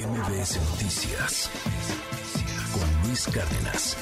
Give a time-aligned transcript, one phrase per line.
[0.00, 1.50] MBS Noticias
[2.72, 3.98] con Luis Cárdenas.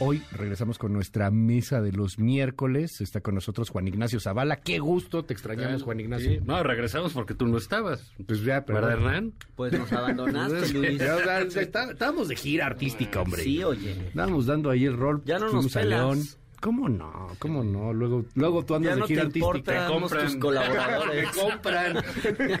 [0.00, 3.00] Hoy regresamos con nuestra mesa de los miércoles.
[3.00, 4.56] Está con nosotros Juan Ignacio Zavala.
[4.56, 6.30] Qué gusto, te extrañamos, Juan Ignacio.
[6.30, 6.40] Sí.
[6.44, 8.12] No, regresamos porque tú no estabas.
[8.26, 8.82] Pues ya, pero.
[8.82, 9.32] ¿Verdad, Hernán?
[9.54, 11.00] Pues nos abandonaste, Luis.
[11.56, 13.42] Estábamos de gira artística, hombre.
[13.42, 13.92] Sí, oye.
[14.08, 15.22] Estábamos dando ahí el rol.
[15.24, 16.00] Ya no fuimos nos a pelas.
[16.00, 16.22] León.
[16.60, 17.28] ¿Cómo no?
[17.38, 17.92] ¿Cómo no?
[17.92, 19.46] Luego, luego tú andas Ya de no te gira artística.
[19.46, 20.26] importan compran.
[20.26, 21.26] tus colaboradores.
[21.36, 21.94] Me compran.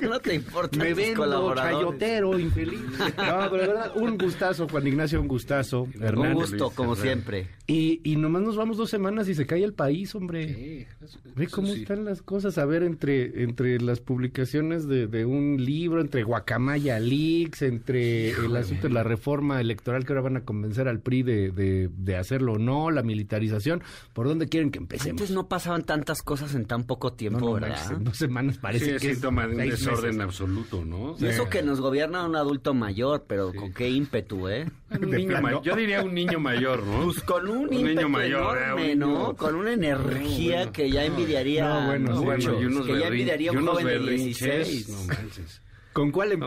[0.08, 1.76] no te importan Me tus vendo colaboradores.
[1.78, 2.80] chayotero, infeliz.
[3.16, 5.88] No, pero de verdad, un gustazo, Juan Ignacio, un gustazo.
[6.00, 6.28] Hernán.
[6.28, 7.02] Un gusto, Luis, como Hernán.
[7.06, 7.48] siempre.
[7.66, 10.54] Y, y nomás nos vamos dos semanas y se cae el país, hombre.
[10.54, 11.82] Sí, eso- Ve eso cómo sí.
[11.82, 12.58] están las cosas.
[12.58, 18.54] A ver, entre, entre las publicaciones de, de un libro, entre Guacamaya Leaks, entre el
[18.56, 22.16] asunto de la reforma electoral que ahora van a convencer al PRI de, de, de
[22.16, 23.82] hacerlo o no, la militarización.
[24.12, 25.20] ¿Por dónde quieren que empecemos?
[25.20, 27.68] Antes no pasaban tantas cosas en tan poco No, tiempo, no, ¿verdad?
[27.70, 30.22] manches, en dos semanas parece Sí, es que es síntoma de un desorden meses.
[30.24, 31.16] absoluto, ¿no?
[31.18, 34.66] Y eso que nos gobierna un adulto mayor, pero con qué ímpetu, ¿eh?
[34.90, 37.04] Un niño Yo diría un niño mayor, ¿no?
[37.04, 39.36] Pues con un, Un ímpetu niño mayor, enorme, eh, un ¿no?
[39.36, 40.72] Con una energía bueno.
[40.72, 43.86] que ya envidiaría No, bueno, muchos, sí, Bueno, y unos que ya envidiaría un joven
[43.86, 44.88] de berrinches, 16.
[44.88, 45.62] No manches.
[45.92, 46.46] ¿Con cuál No,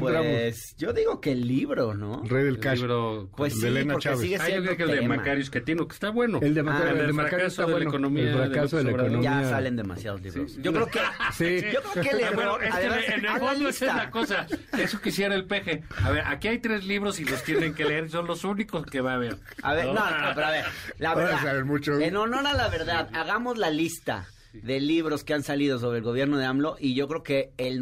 [0.00, 2.22] Pues yo digo que el libro, ¿no?
[2.24, 2.78] Rey del El Cash.
[2.80, 4.20] libro- Pues de sí, Elena porque Chávez.
[4.20, 5.08] sigue Ah, yo siendo creo que el de.
[5.08, 6.38] Macarius Quetino, que está bueno.
[6.42, 7.90] El de Ah, Macario, el el Macario fracaso está de la bueno.
[7.90, 9.20] economía El de fracaso de la economía.
[9.42, 10.52] Ya salen demasiados libros.
[10.52, 10.60] Sí.
[10.62, 10.98] Yo creo que
[11.32, 11.60] Sí.
[11.72, 13.94] yo creo que el Ah, error, bueno, es que además, en el fondo esa es
[13.96, 14.46] la cosa.
[14.78, 15.82] Eso quisiera el peje.
[16.02, 18.08] A ver, aquí hay tres libros y los tienen que leer.
[18.10, 19.36] Son los únicos que va a haber.
[19.62, 20.64] A ver, no, no, pero a ver,
[20.98, 21.42] la verdad.
[21.42, 21.98] saber mucho.
[22.00, 26.04] En honor a la verdad, hagamos la lista de libros que han salido sobre el
[26.04, 27.80] gobierno de AMLO y yo creo que el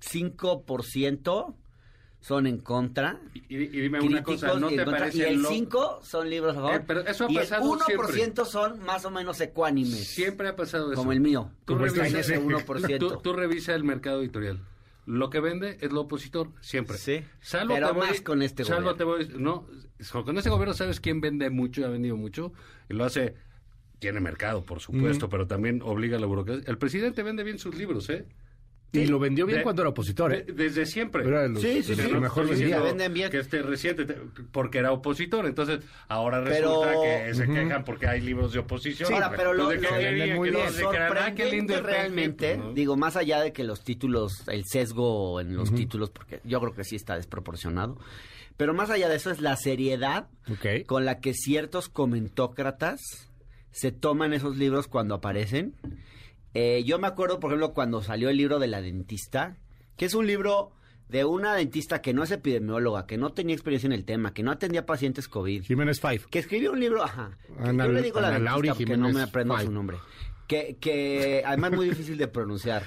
[0.00, 1.54] 95%
[2.20, 3.18] son en contra.
[3.48, 6.52] Y, y dime una cosa, ¿no te contra, parece y el lo- 5 son libros
[6.56, 6.74] a favor.
[6.74, 10.06] Eh, pero eso ha y pasado el 1% son más o menos ecuánimes.
[10.08, 11.00] Siempre ha pasado eso.
[11.00, 11.50] Como el mío.
[11.64, 12.98] Tú Como está en revisa- ese 1%.
[12.98, 14.60] Tú, tú revisa el mercado editorial.
[15.06, 16.98] Lo que vende es lo opositor, siempre.
[16.98, 18.96] Sí, Salvo pero te voy- más con este salvo gobierno.
[19.26, 19.66] te voy- no,
[20.24, 22.52] con este gobierno sabes quién vende mucho y ha vendido mucho.
[22.90, 23.34] Y lo hace,
[23.98, 26.64] tiene mercado, por supuesto, pero también obliga a la burocracia.
[26.66, 28.26] El presidente vende bien sus libros, ¿eh?
[28.92, 30.42] Y lo vendió bien De- cuando era opositor, ¿eh?
[30.42, 31.24] de- desde siempre.
[31.24, 32.12] Era de los- Sí, sí, de los sí.
[32.12, 32.78] que mejor Sí, sí, vendía.
[32.78, 33.30] lo venden bien.
[33.30, 34.16] Que este reciente, te-
[34.50, 35.46] porque era opositor.
[35.46, 39.12] Entonces, ahora Pero- resulta que se quejan porque hay libros de oposición.
[39.14, 40.42] Ahora, pero lo, Entonces, lo- muy Que bien.
[40.42, 42.72] lindo sorprendente realmente, ¿no?
[42.72, 46.74] digo, más allá de que los títulos, el sesgo en los títulos, porque yo creo
[46.74, 47.96] que sí está desproporcionado,
[48.56, 50.26] pero más allá de eso es la seriedad
[50.86, 53.00] con la que ciertos comentócratas
[53.70, 55.74] se toman esos libros cuando aparecen.
[56.54, 59.56] Eh, yo me acuerdo, por ejemplo, cuando salió el libro de la dentista,
[59.96, 60.72] que es un libro
[61.08, 64.42] de una dentista que no es epidemióloga, que no tenía experiencia en el tema, que
[64.42, 66.22] no atendía pacientes COVID, Jiménez Five.
[66.30, 67.36] que escribió un libro, ajá.
[67.58, 69.96] Ana- yo le digo la dentista Lauri porque Jiménez no me aprendo su nombre.
[70.46, 72.82] Que, que además es muy difícil de pronunciar.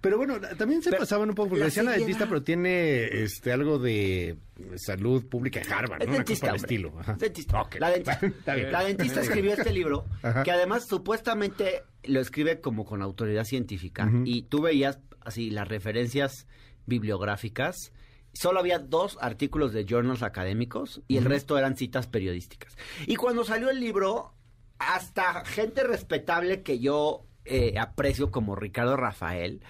[0.00, 3.52] Pero bueno, también se Pero pasaban un poco, porque decían la dentista, pero tiene este
[3.52, 4.38] algo de
[4.76, 6.12] salud pública en Harvard, Es ¿no?
[6.14, 7.02] Una dentista, cosa el hombre.
[7.02, 7.16] estilo.
[7.18, 7.62] Dentista.
[7.62, 7.74] Ok.
[7.80, 8.26] La, dentista.
[8.26, 8.72] Está bien.
[8.72, 10.42] La dentista escribió este libro, Ajá.
[10.44, 14.08] que además supuestamente lo escribe como con autoridad científica.
[14.24, 16.46] Y tú veías así las referencias
[16.86, 17.92] bibliográficas.
[18.32, 22.76] Solo había dos artículos de journals académicos y el resto eran citas periodísticas.
[23.06, 24.34] Y cuando salió el libro,
[24.78, 29.60] hasta gente respetable que yo eh, aprecio como Ricardo Rafael,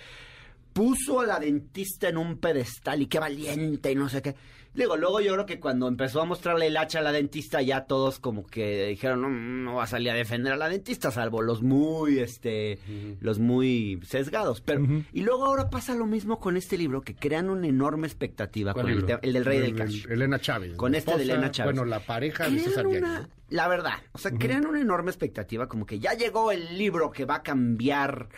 [0.73, 4.35] puso a la dentista en un pedestal y qué valiente y no sé qué.
[4.75, 7.87] Digo, luego yo creo que cuando empezó a mostrarle el hacha a la dentista, ya
[7.87, 11.43] todos como que dijeron, no, no va a salir a defender a la dentista, salvo
[11.43, 12.79] los muy, este,
[13.19, 14.61] los muy sesgados.
[14.61, 18.73] Pero, y luego ahora pasa lo mismo con este libro, que crean una enorme expectativa
[18.73, 20.05] ¿Cuál con el, del Rey del El- Cash.
[20.05, 20.75] el- Elena Chávez.
[20.77, 21.75] Con este de Elena Chávez.
[21.75, 23.29] Bueno, la pareja de César una-.
[23.49, 27.25] La verdad, o sea, crean una enorme expectativa, como que ya llegó el libro que
[27.25, 28.29] va a cambiar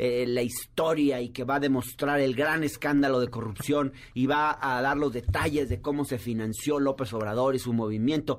[0.00, 4.56] eh, la historia y que va a demostrar el gran escándalo de corrupción y va
[4.60, 8.38] a dar los detalles de cómo se financió López Obrador y su movimiento.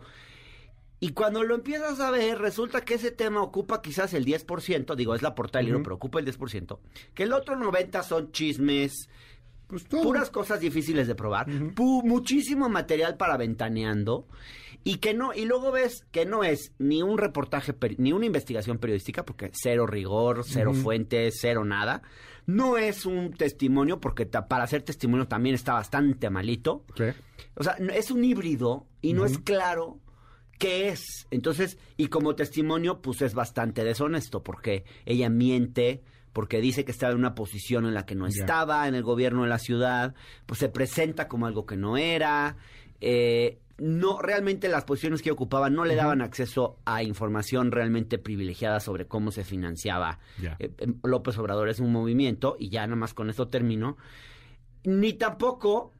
[1.01, 5.15] Y cuando lo empiezas a ver, resulta que ese tema ocupa quizás el 10%, digo,
[5.15, 5.83] es la portada del libro, Ujú.
[5.83, 6.79] pero ocupa el 10%,
[7.13, 9.09] que el otro 90% son chismes,
[9.67, 14.27] Pues puras cosas difíciles de probar, muchísimo material para ventaneando
[14.83, 18.77] y que no y luego ves que no es ni un reportaje ni una investigación
[18.77, 22.01] periodística porque cero rigor, cero fuentes, cero nada.
[22.45, 26.83] No es un testimonio porque ta- para hacer testimonio también está bastante malito.
[27.55, 29.99] O sea, es un híbrido y no es claro
[30.57, 31.27] qué es.
[31.29, 36.01] Entonces, y como testimonio, pues es bastante deshonesto porque ella miente,
[36.33, 39.43] porque dice que estaba en una posición en la que no estaba, en el gobierno
[39.43, 40.15] de la ciudad,
[40.47, 42.55] pues se presenta como algo que no era.
[43.01, 48.79] eh, no, realmente las posiciones que ocupaba no le daban acceso a información realmente privilegiada
[48.79, 50.19] sobre cómo se financiaba
[50.59, 51.69] eh, eh, López Obrador.
[51.69, 53.97] Es un movimiento, y ya nada más con esto termino
[54.83, 55.91] ni tampoco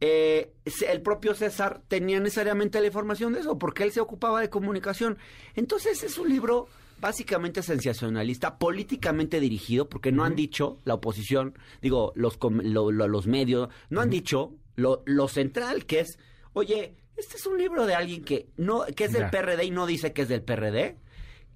[0.00, 0.52] eh,
[0.88, 5.18] el propio César tenía necesariamente la información de eso, porque él se ocupaba de comunicación.
[5.54, 6.66] Entonces es un libro
[7.00, 13.08] básicamente sensacionalista, políticamente dirigido, porque no han dicho la oposición, digo, los, com- lo- lo-
[13.08, 16.18] los medios, no han dicho lo, lo central, que es,
[16.54, 19.30] oye, este es un libro de alguien que no que es del Ya.
[19.30, 20.96] PRD y no dice que es del PRD,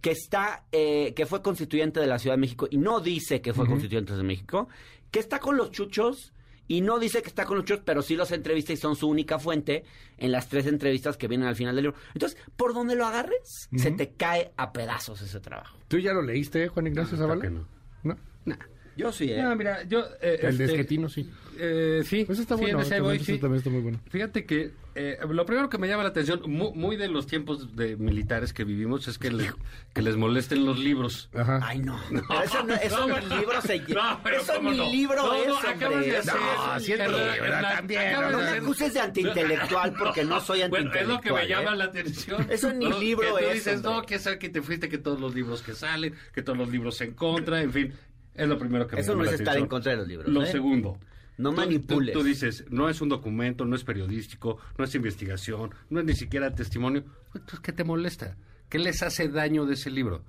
[0.00, 3.52] que está, eh, que fue constituyente de la Ciudad de México y no dice que
[3.52, 4.69] fue constituyente de México,
[5.10, 6.32] que está con los chuchos
[6.70, 9.08] y no dice que está con los chuchos, pero sí los entrevista y son su
[9.08, 9.84] única fuente
[10.19, 11.99] en las tres entrevistas que vienen al final del libro.
[12.14, 15.78] Entonces, por donde lo agarres, se te cae a pedazos ese trabajo.
[15.88, 17.49] ¿Tú ya lo leíste, Juan Ignacio No, Zavala?
[17.50, 17.66] no.
[18.02, 18.56] No.
[18.96, 19.40] Yo sí, ¿eh?
[19.43, 20.00] No, mira, yo...
[20.20, 21.31] eh, El de este, Esquetino, sí.
[21.56, 22.25] Eh, sí.
[22.25, 22.78] Pues está sí, bueno.
[22.78, 23.38] en ese también, voy, ese sí.
[23.38, 24.00] también está muy bueno.
[24.10, 27.77] Fíjate que eh, lo primero que me llama la atención, mu- muy, de los tiempos
[27.77, 29.55] de militares que vivimos, es que, les-
[29.95, 31.31] que les molesten los libros.
[31.35, 31.61] Ajá.
[31.62, 31.99] Ay, no.
[32.11, 33.37] Pero eso no, eso No, ni bueno.
[33.39, 34.91] libro se No, pero Eso ¿cómo ni no?
[34.91, 36.11] libro No, es, no, acabas hombre.
[36.11, 36.41] de Eso- hacer-
[36.75, 37.19] No, sí es libro,
[37.62, 41.03] también, No de me acuses de antiintelectual porque no soy Bueno, antiintelectual.
[41.03, 41.49] es lo que me ¿eh?
[41.49, 42.47] llama la atención.
[42.51, 42.99] Eso ni ¿no?
[42.99, 43.93] libro que tú es, dices, hombre.
[43.93, 46.69] no, que sea que te fuiste, que todos los libros que salen, que todos los
[46.69, 47.93] libros en contra, en fin.
[48.35, 49.65] Es lo primero que me Eso llama no la es estar atención.
[49.65, 50.29] en contra de los libros.
[50.29, 50.47] Lo ¿eh?
[50.47, 50.99] segundo.
[51.38, 52.12] No manipules.
[52.12, 56.06] Tú, tú dices, no es un documento, no es periodístico, no es investigación, no es
[56.06, 57.05] ni siquiera testimonio.
[57.35, 58.37] Entonces, ¿qué te molesta?
[58.69, 60.25] ¿Qué les hace daño de ese libro?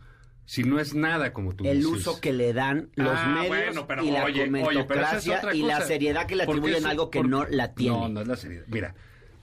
[0.46, 1.92] Si no es nada como tú el dices.
[2.08, 5.82] uso que le dan los Ah, medios bueno, pero y la oye, es y la
[5.82, 7.98] seriedad que le atribuyen eso- a algo que por- no la tiene.
[7.98, 8.66] No, no es la seriedad.
[8.68, 8.96] Mira.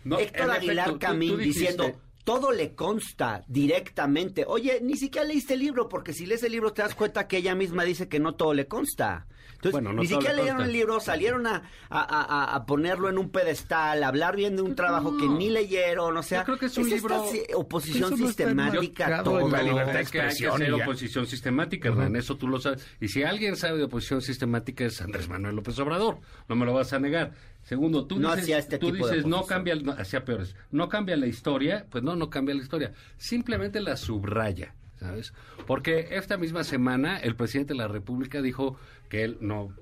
[0.05, 4.45] no, Héctor Aguilar efecto, tú- Camín tú dijiste- diciendo, todo le consta directamente.
[4.49, 7.37] Oye, ni siquiera leíste el libro, porque si lees el libro te das cuenta que
[7.37, 9.27] ella misma dice que no todo le consta.
[9.53, 13.09] Entonces, Bueno, no ni siquiera le leyeron el libro, salieron a, a- a- a ponerlo
[13.09, 16.45] en un pedestal, a hablar bien de un trabajo que ni leyeron, o sea, Yo
[16.47, 19.49] creo que es un esta libro- si- oposición no sistemática todo.
[19.49, 22.87] la libertad de es que hay que expresión oposición sistemática, Hernán, eso tú lo sabes.
[23.01, 26.19] Y si alguien sabe de oposición sistemática es Andrés Manuel López Obrador,
[26.49, 27.33] no me lo vas a negar.
[27.67, 31.27] Segundo, tú No dices, este tú dices no cambia, no, hacía peores, no cambia la
[31.27, 34.73] historia, pues no, no cambia la historia, simplemente la subraya.
[35.01, 35.35] ¿Sabes?
[35.67, 38.79] Porque esta misma semana el presidente de la República dijo
[39.11, 39.75] que él no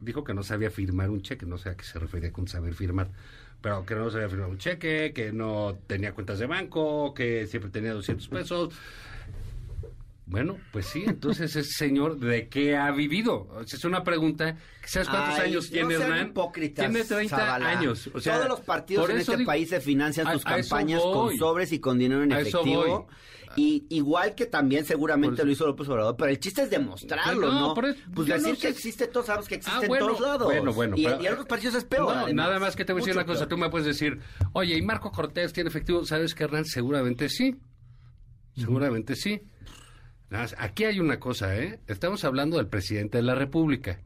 [0.00, 2.74] dijo que no sabía firmar un cheque, no sé a qué se refería con saber
[2.74, 3.08] firmar,
[3.62, 7.70] pero que no sabía firmar un cheque, que no tenía cuentas de banco, que siempre
[7.70, 8.74] tenía 200 pesos.
[10.30, 13.48] Bueno, pues sí, entonces ese señor, ¿de qué ha vivido?
[13.50, 14.56] O sea, es una pregunta.
[14.86, 16.32] ¿Sabes cuántos Ay, años tiene no Hernán?
[16.74, 17.68] tiene 30 Zavala.
[17.70, 18.08] años.
[18.14, 21.02] O sea, Todos los partidos en este digo- país se financian a- sus a campañas
[21.02, 23.08] con sobres y con dinero en A efectivo.
[23.56, 27.52] Y igual que también seguramente Por lo hizo López Obrador, pero el chiste es demostrarlo,
[27.52, 27.96] No, pues
[28.28, 30.44] decir no que existe, todos sabemos que existe Ah, bueno, en todos lados.
[30.46, 30.94] Bueno, bueno.
[30.96, 32.04] Y, pero- y en otros partidos es peor.
[32.04, 32.34] No, además.
[32.34, 33.38] nada más que te voy a decir Mucho una cosa.
[33.40, 33.48] peor.
[33.48, 34.20] Tú me puedes decir,
[34.52, 36.04] oye, ¿y Marco Cortés tiene efectivo?
[36.06, 36.64] ¿Sabes qué, Hernán?
[36.64, 37.56] Seguramente sí.
[38.54, 39.40] Seguramente sí.
[40.30, 41.80] Nada más, Aquí hay una cosa, ¿eh?
[41.86, 44.00] Estamos hablando del presidente de la República.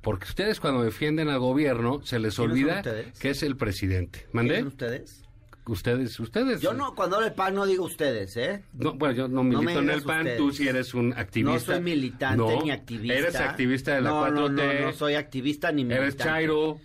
[0.00, 2.82] Porque ustedes cuando defienden al gobierno se les ¿Quiénes son olvida
[3.20, 4.20] que es el presidente.
[4.20, 4.58] ¿Quiénes ¿Mandé?
[4.60, 5.22] son ustedes?
[5.66, 6.60] Ustedes, ustedes.
[6.60, 8.62] Yo no, cuando hablo del PAN no digo ustedes, ¿eh?
[8.72, 10.38] No, bueno, yo no milito en el PAN, ustedes.
[10.38, 11.52] tú sí eres un activista.
[11.54, 13.18] No soy militante No, ni activista.
[13.18, 14.32] Eres activista de la no, 4T.
[14.32, 16.06] No, no, no soy activista ni militante.
[16.06, 16.78] Eres Chairo,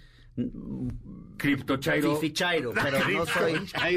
[1.37, 2.15] Cripto Chairo.
[2.15, 3.53] Fifi Chairo, pero no soy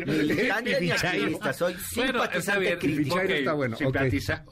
[0.07, 2.79] militante ni activista, soy Bueno, está simpatizante bien.
[2.79, 3.21] crítico.
[3.21, 3.81] Está bueno, ok.
[3.83, 4.45] simpatiza-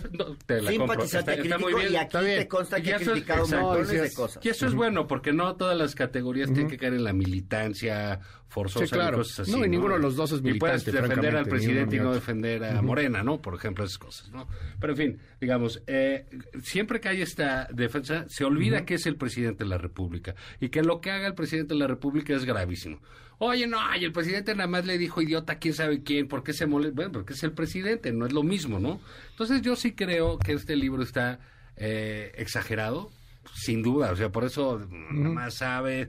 [0.00, 0.86] Perfecto, te la compro.
[0.94, 1.92] Simpatizante Está- está muy crítico bien.
[1.92, 2.38] y aquí está bien.
[2.38, 3.66] te consta que he es- criticado exacto.
[3.66, 4.44] montones de cosas.
[4.44, 8.20] Y eso es bueno, porque no todas las categorías tienen que caer en la militancia
[8.48, 9.16] forzosa Sí, claro.
[9.16, 9.50] y cosas así.
[9.52, 12.12] No, y ninguno de los dos es Y puedes militante, defender al presidente y no
[12.12, 13.40] defender a Morena, ¿no?
[13.40, 14.46] Por ejemplo, esas cosas, ¿no?
[14.78, 16.26] Pero en fin, digamos, eh,
[16.62, 20.68] siempre que hay esta defensa, se olvida que es el presidente de la República y
[20.68, 23.00] que lo que haga el presidente de la República es gravísimo.
[23.38, 26.52] Oye, no, y el presidente nada más le dijo idiota quién sabe quién, ¿por qué
[26.52, 26.94] se molesta?
[26.94, 29.00] Bueno, porque es el presidente, no es lo mismo, ¿no?
[29.30, 31.40] Entonces yo sí creo que este libro está
[31.76, 33.10] eh, exagerado,
[33.54, 36.08] sin duda, o sea, por eso nada más sabe,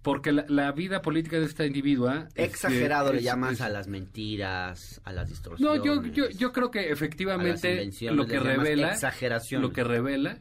[0.00, 2.26] porque la, la vida política de esta individua...
[2.28, 5.84] este, Exagerado le es- llamas es- a las mentiras, a las No, distorsiones.
[5.84, 8.92] yo, yo, yo creo que efectivamente lo que revela...
[8.92, 9.68] exageraciones.
[9.68, 10.38] Lo que revela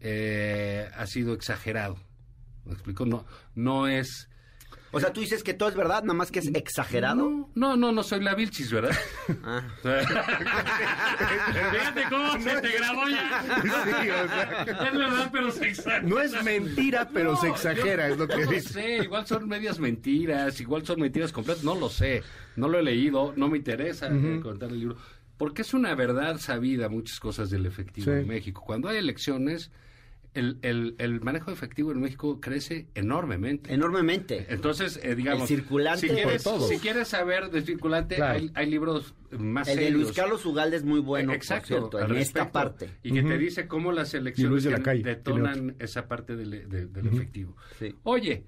[0.00, 1.98] eh, ha sido exagerado.
[2.64, 3.04] ¿Me explico?
[3.06, 4.28] No, no es...
[4.94, 7.16] O sea, tú dices que todo es verdad, nada más que es exagerado.
[7.28, 8.94] No, no, no, no soy la Vilchis, ¿verdad?
[9.44, 9.62] Ah.
[11.72, 13.42] Fíjate cómo se te grabó ya.
[13.62, 16.02] Sí, o sea, Es verdad, pero se exagera.
[16.02, 18.68] no es mentira, pero No, se exagera, yo- es lo que no dice.
[18.72, 22.22] sé, igual son medias mentiras, igual son mentiras completas, no lo sé,
[22.56, 24.08] no lo he leído, no me interesa
[24.42, 24.96] contar el libro,
[25.38, 28.18] porque es una verdad sabida muchas cosas del efectivo Sí.
[28.20, 28.62] en México.
[28.64, 29.70] Cuando hay elecciones,
[30.34, 33.72] el, el, el manejo de efectivo en México crece enormemente.
[33.72, 34.46] Enormemente.
[34.48, 36.68] Entonces, eh, digamos, El circulante, si quieres, por todo.
[36.68, 38.38] si quieres saber de circulante, Claro.
[38.38, 39.90] hay, hay libros más El de.
[39.90, 42.90] Luis Carlos Ugalde es muy bueno, Exacto, por cierto, al en esta parte.
[43.02, 46.34] Y que te dice cómo las elecciones Luis de la que Calle, detonan esa parte
[46.36, 47.54] del, de- del efectivo.
[47.78, 47.94] Sí.
[48.04, 48.44] Oye,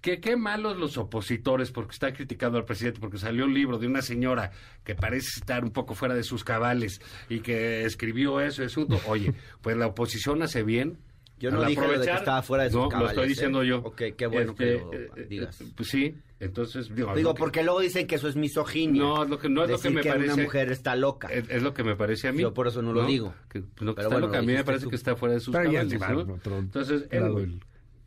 [0.00, 3.86] que qué malos los opositores porque está criticando al presidente porque salió un libro de
[3.86, 4.50] una señora
[4.82, 8.98] que parece estar un poco fuera de sus cabales y que escribió eso, asunto.
[9.06, 10.98] Oye, pues la oposición hace bien.
[11.40, 13.28] Yo no dije lo de que estaba fuera de sus no, cabales, lo estoy ¿eh?
[13.28, 13.78] diciendo yo.
[13.78, 15.60] Ok, qué bueno que lo eh, digas.
[15.60, 19.02] eh, pues sí, entonces digo, Digo, lo que- porque luego dicen que eso es misoginia.
[19.02, 21.28] No, es lo que- no es lo que me una parece- mujer está loca.
[21.28, 22.42] es, es lo que me parece a mí.
[22.42, 23.34] Yo por eso no lo digo.
[23.48, 24.90] Que, pues, lo que está bueno, loca, a mí me parece tú.
[24.90, 26.34] que está fuera de sus Pero ya cabales, se va ¿no?
[26.34, 27.60] otro Entonces, del-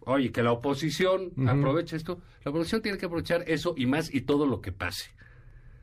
[0.06, 1.50] oye, que la oposición Ujú.
[1.50, 2.22] aproveche esto.
[2.44, 5.12] La oposición tiene que aprovechar eso y más y todo lo que pase.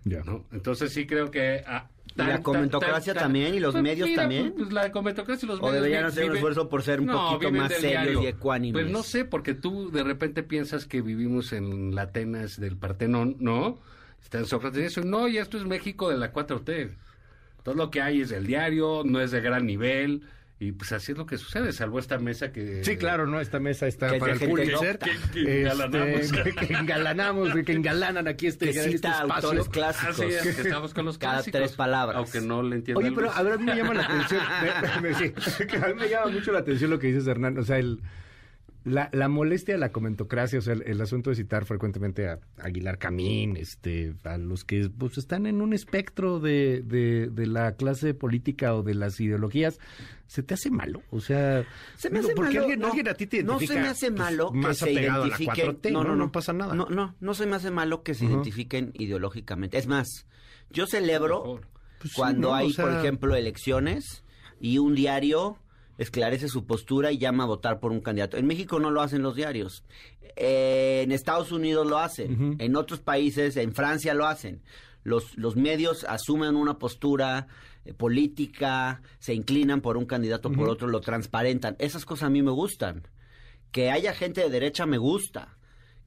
[0.04, 0.22] Ya.
[0.24, 0.44] ¿no?
[0.52, 1.62] Entonces sí creo que...
[1.66, 3.54] ah, ¿Y la comentocracia también?
[3.54, 4.52] ¿Y los medios mira, también?
[4.56, 5.74] Pues, la comentocracia y los ¿O medios...
[5.76, 8.22] deberían vi- hacer un viven- esfuerzo por ser un No, poquito más serios diario.
[8.22, 8.82] y ecuánimes?
[8.82, 13.36] Pues no sé, porque tú de repente piensas que vivimos en la Atenas del Partenón,
[13.38, 13.78] ¿no?
[14.22, 15.02] Está en Sócrates y eso.
[15.02, 16.90] No, y esto es México de la 4T.
[17.62, 20.22] Todo lo que hay es del diario, no es de gran nivel.
[20.62, 22.84] Y pues así es lo que sucede, salvo esta mesa que...
[22.84, 23.40] Sí, claro, ¿no?
[23.40, 24.98] Esta mesa está Que para el Pulitzer.
[24.98, 25.06] docta.
[25.32, 26.20] Que- que engalanamos.
[26.20, 29.34] Este, que, que engalanamos, que engalanan aquí este, Que este cita espacio.
[29.48, 30.20] autores clásicos.
[30.20, 32.18] Así es, que estamos con los Cada clásicos, tres palabras.
[32.18, 34.42] Aunque no le entienda Oye, pero a ver, a mí me llama la atención.
[35.02, 37.56] me- me- sí, que a mí me llama mucho la atención lo que dices, Hernán.
[37.56, 37.98] O sea, el,
[38.84, 42.38] la, la molestia de la comentocracia, o sea, el, el asunto de citar frecuentemente a
[42.58, 47.72] Aguilar Camín, este, a los que pues, están en un espectro de, de, de la
[47.72, 49.78] clase política o de las ideologías,
[50.26, 51.02] ¿se te hace malo?
[51.10, 51.64] O sea,
[51.96, 53.88] Se me digo, hace porque malo, alguien, no, alguien a ti te no se me
[53.88, 56.74] hace pues, malo que más se a identifiquen 4T, no, no, pasa nada.
[56.74, 59.76] No, no, no se me hace malo que se identifiquen ideológicamente.
[59.76, 60.26] Es más,
[60.70, 61.60] yo celebro.
[61.98, 62.54] Pues sí, cuando ¿no?
[62.54, 64.24] O hay, por ejemplo, elecciones
[64.58, 65.58] y un diario
[66.00, 68.36] esclarece su postura y llama a votar por un candidato.
[68.36, 69.84] En México no lo hacen los diarios.
[70.36, 72.56] Eh, en Estados Unidos lo hacen.
[72.58, 74.62] En otros países, en Francia lo hacen.
[75.04, 77.48] Los, los medios asumen una postura
[77.84, 80.72] eh, política, se inclinan por un candidato o por Ujú.
[80.72, 81.76] otro, lo transparentan.
[81.78, 83.06] Esas cosas a mí me gustan.
[83.70, 85.56] Que haya gente de derecha me gusta.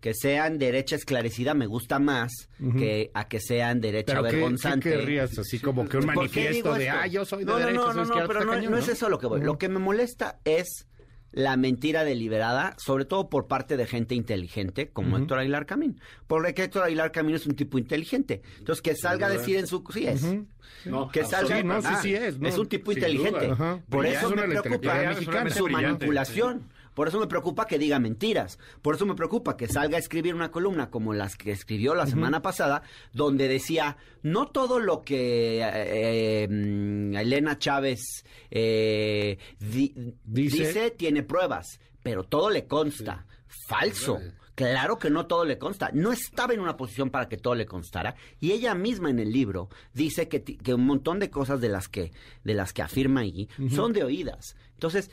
[0.03, 2.77] Que sean derecha esclarecida me gusta más Ujú.
[2.77, 4.89] que a que sean derecha Pero ¿qué, ¿qué vergonzante.
[4.89, 5.39] querrías?
[5.39, 7.85] Así como que un ¿Por qué manifiesto de, ah, yo soy de no, derecha, no,
[7.85, 9.37] soy no, no, izquierda", pero no, cañón, no es eso lo que voy.
[9.39, 9.45] Ujú.
[9.47, 10.89] Lo que me molesta es
[11.31, 15.23] la mentira deliberada, sobre todo por parte de gente inteligente como Ujú.
[15.23, 16.01] Héctor Aguilar Camín.
[16.27, 18.41] Porque Héctor Aguilar Camín es un tipo inteligente.
[18.59, 19.85] Entonces, que salga a decir en su...
[19.93, 20.21] Sí es.
[20.21, 20.47] Ujú.
[20.83, 21.57] No, Que salga...
[21.57, 22.49] Sí, no, sí, sí es, ¿no?
[22.49, 23.53] Es un tipo inteligente.
[23.89, 26.69] Por eso Es me preocupa su manipulación.
[26.93, 28.59] Por eso me preocupa que diga mentiras.
[28.81, 32.05] Por eso me preocupa que salga a escribir una columna como las que escribió la
[32.07, 32.83] semana pasada,
[33.13, 40.57] donde decía, no todo lo que eh, mm, Elena Chávez eh, di- Dice.
[40.67, 40.91] dice.
[40.91, 43.25] tiene pruebas, pero todo le consta.
[43.67, 44.19] Falso.
[44.55, 45.89] Claro que no todo le consta.
[45.93, 48.15] No estaba en una posición para que todo le constara.
[48.39, 52.11] Y ella misma en el libro dice que un montón de cosas de las que,
[52.43, 54.55] de las que afirma allí son de oídas.
[54.87, 55.11] Entonces,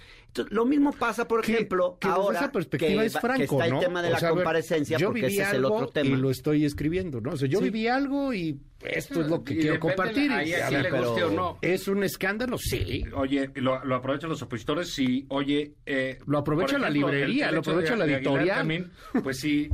[0.50, 3.66] lo mismo pasa, por Que- ejemplo, que ahora esa perspectiva que, es que franco, está
[3.68, 3.78] ¿no?
[3.80, 5.56] el tema de O la sea, a ver, comparecencia, yo porque viví ese es el
[5.64, 6.10] algo otro tema.
[6.10, 7.30] Y lo estoy escribiendo, ¿no?
[7.32, 7.64] O sea, yo Sí.
[7.64, 10.30] viví algo y esto es lo que Y quiero compartir.
[10.44, 11.58] Y, a ver, pero- o no.
[11.62, 12.58] ¿Es un escándalo?
[12.58, 13.04] Sí.
[13.14, 15.26] Oye, lo, lo aprovechan los opositores, sí.
[15.28, 18.58] Oye, eh, Lo aprovecha por la librería, el- el lo aprovecha de- la editorial.
[18.58, 18.90] también,
[19.22, 19.68] pues sí,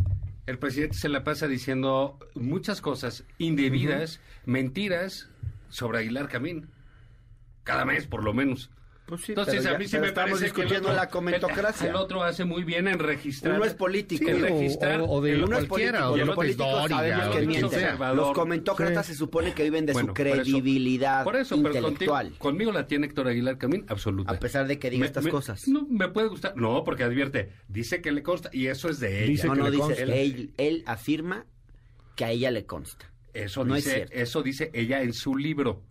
[0.46, 5.28] el presidente se la pasa diciendo muchas cosas indebidas, mentiras
[5.68, 6.68] sobre Aguilar Camín.
[7.64, 8.70] Cada mes, por lo menos.
[9.06, 10.88] Pues sí, Entonces, pero a ya- mí sí pero me estamos parece que el discutiendo
[10.88, 11.84] otro- la comentocracia.
[11.86, 13.54] El, el otro hace muy bien en registrar.
[13.54, 14.24] Uno es político.
[14.24, 15.00] Sí, en registrar.
[15.00, 18.16] o- o de el Uno es cualquiera, político, o de los políticos sabemos que mienten.
[18.16, 19.12] Los comentócratas Sí.
[19.12, 22.24] se supone que viven de Bueno, su por eso- credibilidad Por eso, pero intelectual.
[22.26, 24.32] contigo- conmigo la tiene Héctor Aguilar Camín, absoluta.
[24.32, 25.68] A pesar de que diga Me- estas me- cosas.
[25.68, 26.56] No, me puede gustar.
[26.56, 29.26] No, porque advierte, dice que le consta y eso es de ella.
[29.30, 30.02] Dice no, que no, le dice, consta.
[30.02, 31.46] él, él afirma
[32.16, 33.08] que a ella le consta.
[33.34, 34.14] Eso No es dice, cierto.
[34.16, 35.82] eso dice ella en su libro.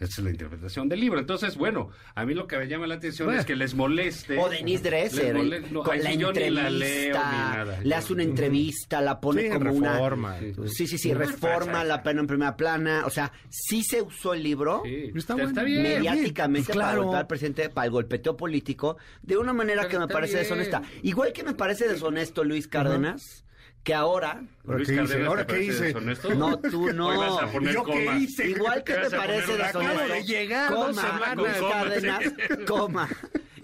[0.00, 1.18] Esa es la interpretación del libro.
[1.18, 3.40] Entonces, bueno, a mí lo que me llama la atención Bueno.
[3.40, 4.38] es que les moleste.
[4.38, 7.32] O Denise Dresser, les mole- no, con ay, la yo ni la leo ni entrevista,
[7.32, 7.80] nada.
[7.82, 10.36] le hace una entrevista, la pone Sí, como reforma.
[10.38, 10.68] una...
[10.68, 11.14] Sí, sí, sí, Sí.
[11.14, 13.02] reforma, la pena en primera plana.
[13.06, 15.64] O sea, sí se usó el libro Sí, Está está, bueno.
[15.64, 15.82] bien.
[15.82, 17.06] mediáticamente Pues claro.
[17.06, 20.42] para al presidente, para el golpeteo político, de una manera Pero que me parece bien.
[20.44, 20.82] deshonesta.
[21.02, 23.44] Igual que me parece deshonesto Luis Cárdenas,
[23.82, 24.42] que ahora...
[24.66, 25.24] ¿Ahora Luis qué hice?
[25.24, 25.84] ¿Ahora ¿te qué hice?
[25.86, 26.34] deshonesto?
[26.34, 27.38] No, tú no.
[27.38, 28.48] A poner ¿Yo qué hice?
[28.48, 29.80] Igual que Te a parece deshonesto.
[29.80, 31.34] Acabo de llegar coma.
[31.36, 31.72] Luis Coma.
[31.72, 32.22] Cárdenas,
[32.66, 33.08] coma.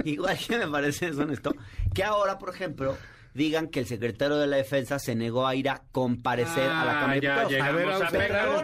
[0.04, 1.54] Igual que me parece deshonesto.
[1.94, 2.96] Que ahora, por ejemplo,
[3.34, 6.90] digan que el secretario de la defensa se negó a ir a comparecer a la
[6.90, 7.50] Ah, Cámara de ya Diputados.
[7.52, 8.12] llegamos A ver, vamos a al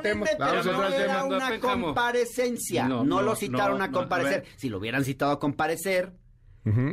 [0.02, 0.26] tema.
[0.38, 0.96] Vamos a pero no tema.
[1.04, 2.88] era una comparecencia.
[2.88, 4.34] No, No, lo no, citaron no, a no, comparecer.
[4.34, 4.48] a ver.
[4.56, 6.12] si lo hubieran citado a comparecer,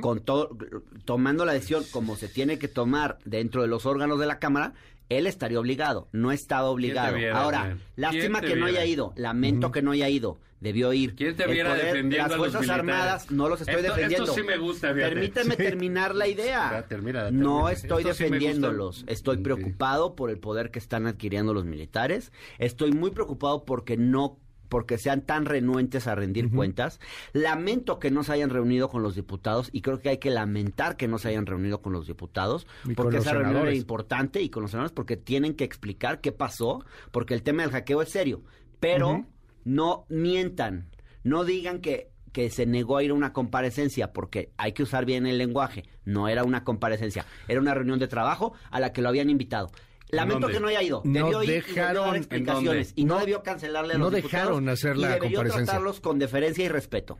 [0.02, 0.58] con todo,
[1.06, 4.74] tomando la decisión como se tiene que tomar dentro de los órganos de la Cámara,
[5.10, 7.16] él estaría obligado, no estaba obligado.
[7.16, 7.82] viera, Ahora, man?
[7.96, 11.16] lástima ¿Quién te que no haya ido, lamento que no haya ido, debió ir.
[11.16, 12.70] ¿Quién te viera poder- defendiendo Las a los Fuerzas?
[12.70, 14.34] Armadas no los estoy Esto- esto defendiendo.
[14.34, 15.14] sí me gusta, fíjate.
[15.14, 15.64] Permíteme Sí.
[15.64, 16.86] terminar la idea.
[17.32, 22.32] No estoy Esto sí defendiéndolos, estoy preocupado por el poder que están adquiriendo los militares,
[22.58, 27.00] estoy muy preocupado porque no porque sean tan renuentes a rendir cuentas.
[27.34, 30.98] Lamento que no se hayan reunido con los diputados y creo que hay que lamentar
[30.98, 34.50] que no se hayan reunido con los diputados Y porque esa reunión era importante y
[34.50, 38.10] con los senadores porque tienen que explicar qué pasó, porque el tema del hackeo es
[38.10, 38.44] serio,
[38.80, 39.26] pero
[39.64, 40.90] no mientan,
[41.24, 45.06] no digan que que se negó a ir a una comparecencia porque hay que usar
[45.06, 49.02] bien el lenguaje, no era una comparecencia, era una reunión de trabajo a la que
[49.02, 49.72] lo habían invitado.
[50.10, 50.54] Lamento dónde?
[50.54, 51.02] que no haya ido.
[51.04, 53.98] No Debió ir y debió dejaron- dar ¿en explicaciones y no, No- debió cancelarle a
[53.98, 55.66] no los diputados dejaron hacer y la debió comparecencia.
[55.66, 57.18] tratarlos con deferencia y respeto.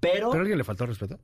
[0.00, 1.18] Pero, ¿Pero a alguien le faltó respeto?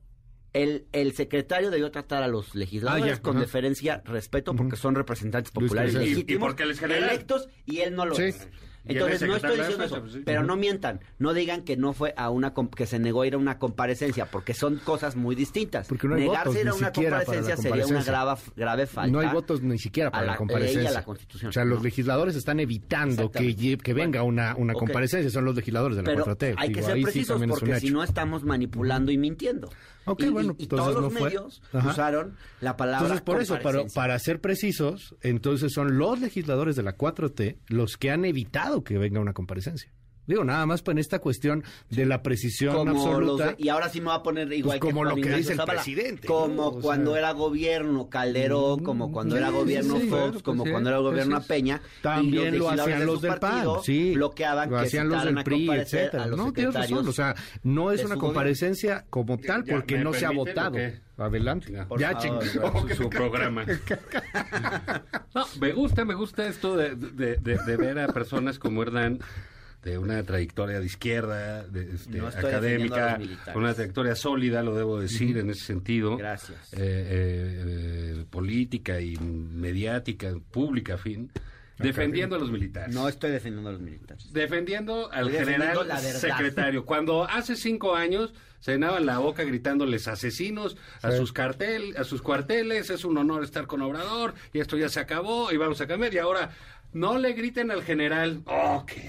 [0.53, 3.41] el, el secretario debió tratar a los legisladores Ah, ya, con ajá.
[3.45, 5.93] deferencia, respeto, porque son representantes Luis populares.
[5.95, 7.03] Y- y porque él es general.
[7.09, 8.23] electos y él no lo Sí.
[8.23, 8.47] es.
[8.87, 10.21] Entonces es no estoy diciendo eso, pues sí.
[10.25, 13.33] pero no mientan, no digan que no fue a una que se negó a ir
[13.35, 15.87] a una comparecencia, porque son cosas muy distintas.
[15.87, 19.11] Porque no hay Negarse votos, a ir a una comparecencia sería una grave, grave falta.
[19.11, 20.81] No hay votos ni siquiera a para la la, comparecencia.
[20.81, 21.49] ley a la Constitución.
[21.49, 21.83] O sea, los No.
[21.83, 25.29] legisladores están evitando que, que venga una, una comparecencia.
[25.31, 26.55] Son los legisladores de la Pero 4T.
[26.57, 29.69] hay que Digo, ser sí precisos porque si no estamos manipulando y mintiendo.
[30.07, 31.27] Ok, y, bueno, y- entonces todos los no fue.
[31.29, 31.89] medios Ajá.
[31.89, 36.83] usaron la palabra Entonces, por eso, para, para ser precisos, entonces son los legisladores de
[36.83, 39.91] la 4T los que han evitado que venga una comparecencia.
[40.27, 43.55] Digo, nada más en esta cuestión de la precisión como absoluta.
[43.57, 45.51] y ahora sí me va a poner igual Pues como que lo Juan que dice
[45.53, 45.81] el Zavala.
[45.81, 50.43] presidente, como cuando sea- era gobierno Calderón, Mm, como cuando sí, era gobierno sí, Fox,
[50.43, 51.47] como pues sí, cuando era pues gobierno sí.
[51.47, 54.13] Peña También y lo hacían de los del PAN, sí.
[54.15, 56.27] bloqueaban lo que hacían los del PRI, etcétera.
[56.27, 60.25] No, tienes razón, o sea, no es una comparecencia como tal porque ¿me no se
[60.25, 60.77] ha votado.
[61.17, 61.73] Adelante.
[61.87, 62.87] Por Ya, favor, chingó.
[62.89, 63.65] su, su programa.
[65.33, 69.19] No, me gusta, me gusta esto de, de- de- de ver a personas como Hernán,
[69.87, 73.17] de una trayectoria de izquierda, de, este, No académica,
[73.55, 76.17] una trayectoria sólida, lo debo decir, en ese sentido.
[76.17, 76.73] Gracias.
[76.73, 77.63] Eh, eh,
[78.19, 81.31] eh, política y mediática, pública, fin.
[81.79, 82.93] Defendiendo a los militares.
[82.93, 84.33] No estoy defendiendo a los militares.
[84.33, 86.85] defendiendo al Estoy general secretario.
[86.85, 91.17] Cuando hace cinco años se llenaban la boca gritándoles asesinos a Sí.
[91.17, 94.99] sus cartel, a sus cuarteles, es un honor estar con Obrador y esto ya se
[94.99, 96.49] acabó y vamos a cambiar y ahora
[96.93, 99.07] no le griten al general, oh, que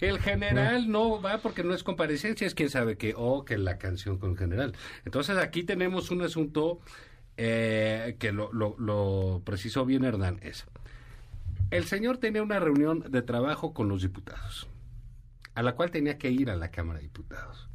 [0.00, 3.78] el general no va porque no es comparecencia, es quién sabe qué, oh, que la
[3.78, 4.72] canción con el general.
[5.04, 6.80] Entonces aquí tenemos un asunto
[7.36, 10.64] eh, que lo, lo, lo precisó bien Hernán, es
[11.70, 14.68] el señor tenía una reunión de trabajo con los diputados,
[15.54, 17.68] a la cual tenía que ir a la Cámara de Diputados.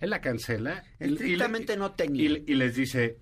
[0.00, 2.30] Él la cancela y- y, le- Estrictamente no tenía.
[2.30, 3.18] y, y les dice,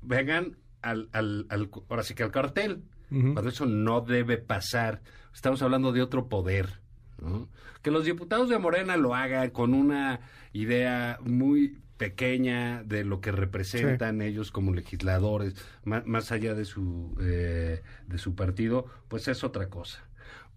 [0.00, 5.00] vengan al, al, al- ahora sí que al cartel, cuando eso no debe pasar.
[5.34, 6.80] Estamos hablando de otro poder.
[7.24, 7.48] ¿No?
[7.82, 10.20] Que los diputados de Morena lo hagan con una
[10.52, 17.16] idea muy pequeña de lo que representan ellos como legisladores, ma- más, allá de su,
[17.20, 20.04] eh, de su partido, pues es otra cosa.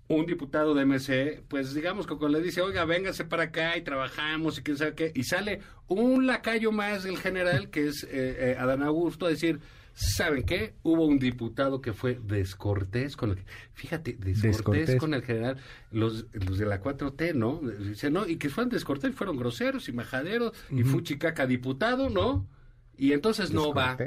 [0.10, 3.82] Un diputado de MC, pues digamos que cuando le dice, oiga, véngase para acá y
[3.82, 8.08] trabajamos y quién sabe qué, y sale un lacayo más del general, que es eh,
[8.52, 9.60] eh, Adán Augusto, a decir,
[9.98, 10.76] ¿saben qué?
[10.84, 13.40] Hubo un diputado que fue descortés con el...
[13.74, 14.96] Fíjate, descortés, Descortés.
[14.98, 15.58] con el general,
[15.92, 17.60] los, los de la 4T, ¿no?
[17.62, 22.48] Dice, no, y que fueron descortés, fueron groseros y majaderos, y Fuchicaca diputado, ¿no?
[22.96, 23.98] Y entonces no va.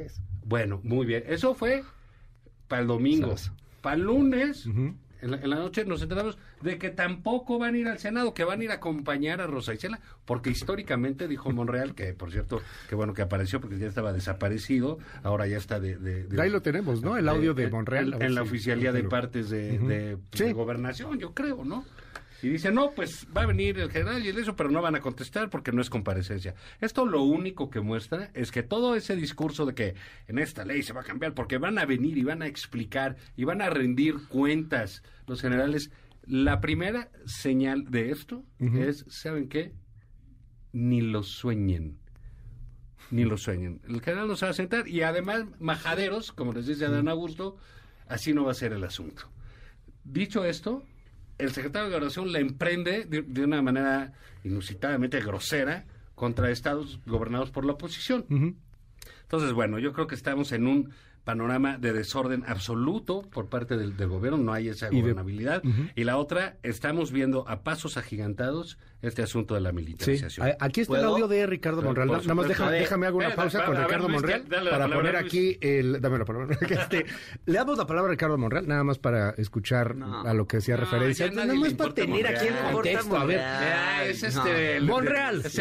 [0.45, 1.25] Bueno, muy bien.
[1.27, 1.83] Eso fue
[2.69, 3.35] para el domingo.
[3.83, 4.67] Para el lunes.
[5.23, 8.35] En, la, en la noche, nos enteramos de que tampoco van a ir al Senado,
[8.35, 12.31] que van a ir a acompañar a Rosa Isela, porque históricamente dijo Monreal, que por
[12.31, 15.97] cierto, qué bueno que apareció, porque ya estaba desaparecido, ahora ya está de...
[15.99, 17.17] de- de- Ahí lo tenemos, ¿no?
[17.17, 18.17] El audio de Monreal.
[18.21, 20.45] En, la oficialía de partes Sí.
[20.45, 21.85] de gobernación, yo creo, ¿no?
[22.43, 24.95] Y dice, no, pues va a venir el general y el eso, pero no van
[24.95, 26.55] a contestar porque no es comparecencia.
[26.81, 29.95] Esto lo único que muestra es que todo ese discurso de que
[30.27, 33.17] en esta ley se va a cambiar porque van a venir y van a explicar
[33.37, 35.91] y van a rendir cuentas los generales,
[36.25, 39.75] la primera señal de esto es, ¿saben qué?
[40.73, 41.99] Ni lo sueñen.
[43.11, 43.81] Ni lo sueñen.
[43.89, 47.57] El general no se va a sentar y además, majaderos, como les dice Adán Augusto,
[48.09, 49.31] así no va a ser el asunto.
[50.05, 50.85] Dicho esto,
[51.41, 54.13] el secretario de Gobernación la emprende de, de una manera
[54.45, 58.27] inusitadamente grosera contra estados gobernados por la oposición.
[59.23, 60.93] Entonces, bueno, yo creo que estamos en un
[61.25, 65.63] panorama de desorden absoluto por parte del, del gobierno, no hay esa Y de- gobernabilidad.
[65.95, 70.49] Y la otra, estamos viendo a pasos agigantados este asunto de la militarización.
[70.61, 72.09] Aquí está el audio de Ricardo Monreal.
[72.09, 75.13] Nada más déjame, déjame hago una pausa con ver, Ricardo Luis, Monreal para palabra, poner
[75.15, 75.25] Luis.
[75.25, 76.01] aquí el...
[76.01, 76.59] Dame la palabra.
[76.69, 77.07] Este,
[77.47, 80.21] le damos la palabra a Ricardo Monreal, nada más para escuchar No.
[80.23, 81.31] a lo que hacía No, referencia.
[81.31, 83.17] Nada más para tener aquí el contexto.
[83.17, 84.29] A ver, Ah, es No.
[84.29, 84.77] este...
[84.77, 85.43] el- Monreal.
[85.45, 85.59] Es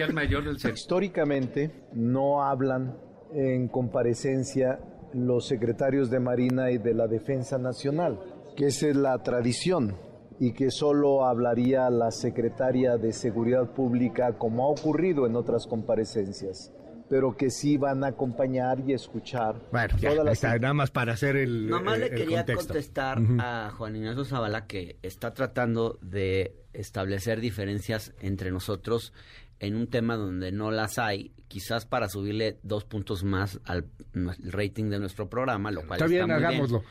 [0.00, 0.74] el mayor del sexo.
[0.74, 2.94] Históricamente no hablan
[3.34, 4.78] en comparecencia
[5.12, 8.18] los secretarios de Marina y de la Defensa Nacional,
[8.56, 9.96] que esa es la tradición
[10.38, 16.72] y que solo hablaría la secretaria de Seguridad Pública como ha ocurrido en otras comparecencias,
[17.08, 20.74] pero que sí van a acompañar y escuchar Bueno, ya, todas ahí las está, nada
[20.74, 22.68] más para hacer el, Nomás el- le quería contexto.
[22.68, 29.12] contestar a Juan Ignacio Zavala que está tratando de establecer diferencias entre nosotros
[29.60, 34.52] en un tema donde no las hay, quizás para subirle dos puntos más al el
[34.52, 36.82] rating de nuestro programa, lo cual Está bien, muy hagámoslo.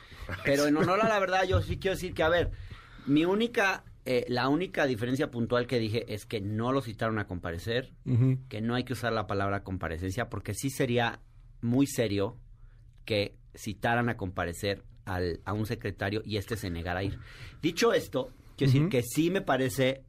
[0.46, 2.52] Pero en honor a la verdad, yo sí quiero decir que, a ver,
[3.08, 7.26] mi única, eh, la única diferencia puntual que dije es que no lo citaron a
[7.26, 7.92] comparecer,
[8.48, 11.20] que no hay que usar la palabra comparecencia, porque sí sería
[11.62, 12.38] muy serio
[13.04, 17.18] que citaran a comparecer al, a un secretario y este se negara a ir.
[17.64, 20.04] Dicho esto, quiero decir que sí me parece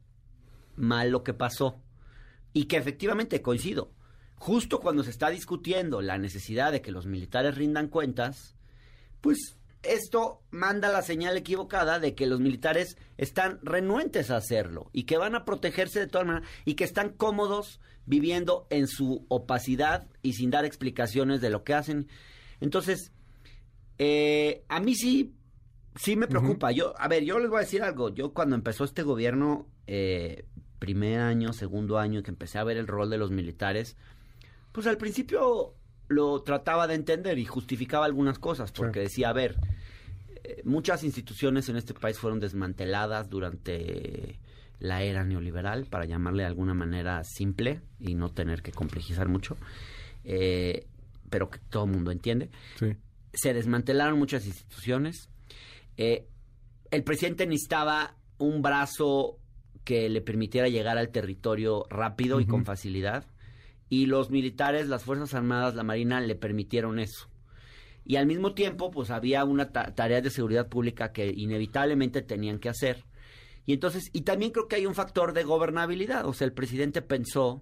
[0.75, 1.81] mal lo que pasó
[2.53, 3.91] y que efectivamente coincido.
[4.35, 8.55] Justo cuando se está discutiendo la necesidad de que los militares rindan cuentas,
[9.21, 15.03] pues esto manda la señal equivocada de que los militares están renuentes a hacerlo y
[15.03, 20.07] que van a protegerse de todas maneras y que están cómodos viviendo en su opacidad
[20.21, 22.07] y sin dar explicaciones de lo que hacen.
[22.59, 23.11] Entonces,
[23.97, 25.33] eh, a mí sí,
[25.95, 26.71] sí me preocupa.
[26.71, 28.09] Yo, a ver, yo les voy a decir algo.
[28.09, 30.45] Yo cuando empezó este gobierno, eh,
[30.81, 33.95] primer año, segundo año, que empecé a ver el rol de los militares,
[34.71, 35.75] pues al principio
[36.07, 39.57] lo trataba de entender y justificaba algunas cosas, porque decía, a ver,
[40.43, 44.39] eh, muchas instituciones en este país fueron desmanteladas durante
[44.79, 49.55] la era neoliberal, para llamarle de alguna manera simple y no tener que complejizar mucho,
[50.23, 50.87] eh,
[51.29, 52.95] pero que todo el mundo entiende Sí.
[53.33, 55.29] se desmantelaron muchas instituciones.
[55.97, 56.25] Eh,
[56.89, 59.37] el presidente necesitaba un brazo
[59.83, 63.25] que le permitiera llegar al territorio rápido y con facilidad.
[63.89, 67.27] Y los militares, las Fuerzas Armadas, la Marina le permitieron eso.
[68.05, 72.59] Y al mismo tiempo, pues había una ta- tarea de seguridad pública que inevitablemente tenían
[72.59, 73.03] que hacer.
[73.65, 76.25] Y entonces, y también creo que hay un factor de gobernabilidad.
[76.25, 77.61] O sea, el presidente pensó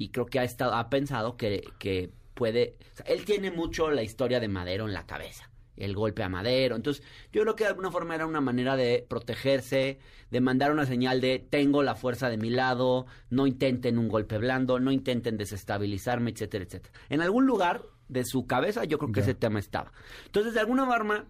[0.00, 3.90] y creo que ha estado, ha pensado que, que puede, o sea, él tiene mucho
[3.90, 7.64] la historia de Madero en la cabeza, el golpe a Madero, entonces yo creo que
[7.64, 9.98] de alguna forma era una manera de protegerse,
[10.30, 14.38] de mandar una señal de tengo la fuerza de mi lado, no intenten un golpe
[14.38, 16.94] blando, no intenten desestabilizarme, etcétera, etcétera.
[17.08, 19.92] En algún lugar de su cabeza yo creo que ese tema estaba.
[20.26, 21.26] Entonces, de alguna forma,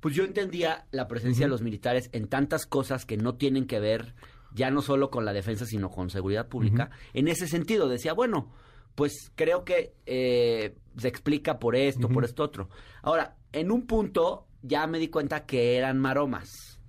[0.00, 3.80] pues yo entendía la presencia de los militares en tantas cosas que no tienen que
[3.80, 4.14] ver
[4.54, 6.90] ya no solo con la defensa, sino con seguridad pública.
[7.12, 8.50] En ese sentido, decía, bueno,
[8.98, 12.68] pues creo que eh, se explica por esto, por esto otro.
[13.02, 16.80] Ahora, en un punto ya me di cuenta que eran maromas.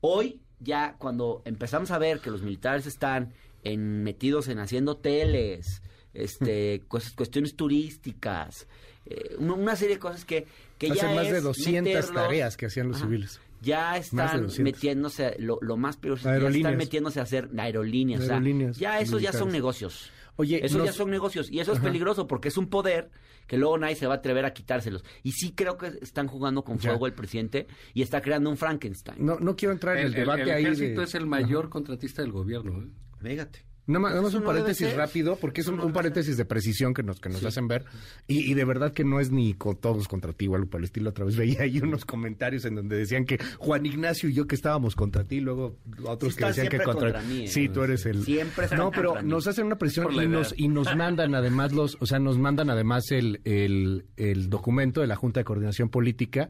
[0.00, 5.82] Hoy, ya cuando empezamos a ver que los militares están en, metidos en haciendo teles,
[6.14, 8.66] este, cues- cuestiones turísticas,
[9.04, 10.46] eh, una, serie de cosas que,
[10.78, 13.04] que ya Hacen más de es 200 meterlos- tareas que hacían los Ajá.
[13.04, 13.38] civiles.
[13.60, 14.60] Ya de están 200.
[14.60, 18.22] metiéndose, lo, lo más peligroso, es que ya están metiéndose a hacer aerolíneas.
[18.22, 20.10] o sea, Aerolíneas ya esos ya son negocios.
[20.36, 21.50] Oye, Esos ya son negocios.
[21.50, 21.86] Y eso es Ajá.
[21.86, 23.10] peligroso porque es un poder
[23.46, 25.04] que luego nadie se va a atrever a quitárselos.
[25.22, 26.90] Y sí creo que están jugando con Ya.
[26.90, 29.24] fuego el presidente y está creando un Frankenstein.
[29.24, 30.62] No, no quiero entrar en el, El, el- debate el ahí.
[30.64, 32.82] ejército de- es el mayor contratista del gobierno.
[32.82, 32.90] ¿eh?
[33.20, 33.64] Fíjate.
[33.86, 37.02] Nada más, nada más un paréntesis rápido, porque es un, un paréntesis de precisión que
[37.02, 37.84] nos, que nos hacen ver.
[38.26, 40.80] Y, y de verdad que no es ni con todos contra ti o algo por
[40.80, 41.10] el estilo.
[41.10, 44.54] Otra vez veía ahí unos comentarios en donde decían que Juan Ignacio y yo que
[44.54, 47.46] estábamos contra ti, luego otros Sí que decían que contra, contra mí.
[47.46, 48.24] Sí, tú eres el.
[48.24, 52.06] Siempre No, pero nos hacen una presión y nos, y nos mandan además los, o
[52.06, 56.48] sea, nos mandan además el, el, el documento de la Junta de Coordinación Política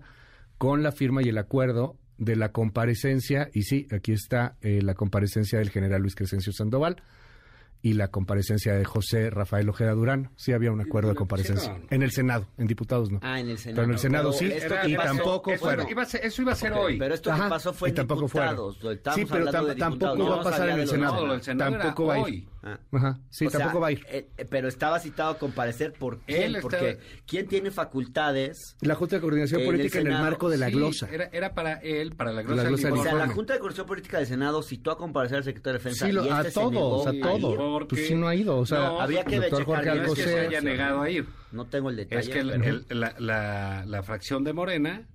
[0.57, 4.94] con la firma y el acuerdo de la comparecencia, y sí, aquí está eh, la
[4.94, 7.03] comparecencia del general Luis Crescencio Sandoval
[7.85, 10.31] y la comparecencia de José Rafael Ojeda Durán.
[10.37, 11.75] Sí había un acuerdo de comparecencia.
[11.75, 11.85] No.
[11.90, 13.20] En el Senado, en diputados no.
[13.23, 13.75] Ah, en el Senado.
[13.77, 15.88] Pero en el Senado sí, Era- y pasó- tampoco eso fueron.
[15.90, 16.99] iba a ser- eso iba a ser hoy.
[16.99, 18.51] Pero esto Ajá, que pasó fue y en tampoco fueron.
[18.57, 19.14] diputados.
[19.14, 21.27] Sí, pero tam- de tampoco diputados, va a no pasar en el Senado.
[21.27, 22.49] No, Senado tampoco va a ir.
[22.66, 22.79] Ah.
[22.92, 24.07] Ajá, sí, O sea, tampoco va a ir.
[24.09, 28.77] eh, eh, pero estaba citado a comparecer por quién, Él estaba- porque quién tiene facultades.
[28.81, 31.09] La Junta de Coordinación en el Política en el marco de la Sí, glosa.
[31.12, 32.62] Era, era para él, para la glosa.
[32.62, 35.44] La glosa O sea, la Junta de Coordinación Política del Senado citó a comparecer al
[35.44, 36.07] secretario de Defensa.
[36.07, 37.87] Sí, lo- y a este negó todos, a todos.
[37.88, 40.22] Pues sí no ha ido, o sea, No, Habría que Jorge checar No es que
[40.22, 40.38] se Alcocer.
[40.48, 41.27] haya negado a ir.
[41.53, 42.20] No tengo el detalle.
[42.22, 45.07] Es que el- pero- el- la, la- la fracción de Morena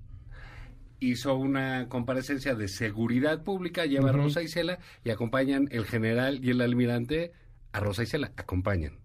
[0.99, 4.23] hizo una comparecencia de seguridad pública, lleva a Ujú.
[4.23, 7.31] Rosa Isela y acompañan el general y el almirante
[7.71, 8.99] a Rosa Isela, acompañan.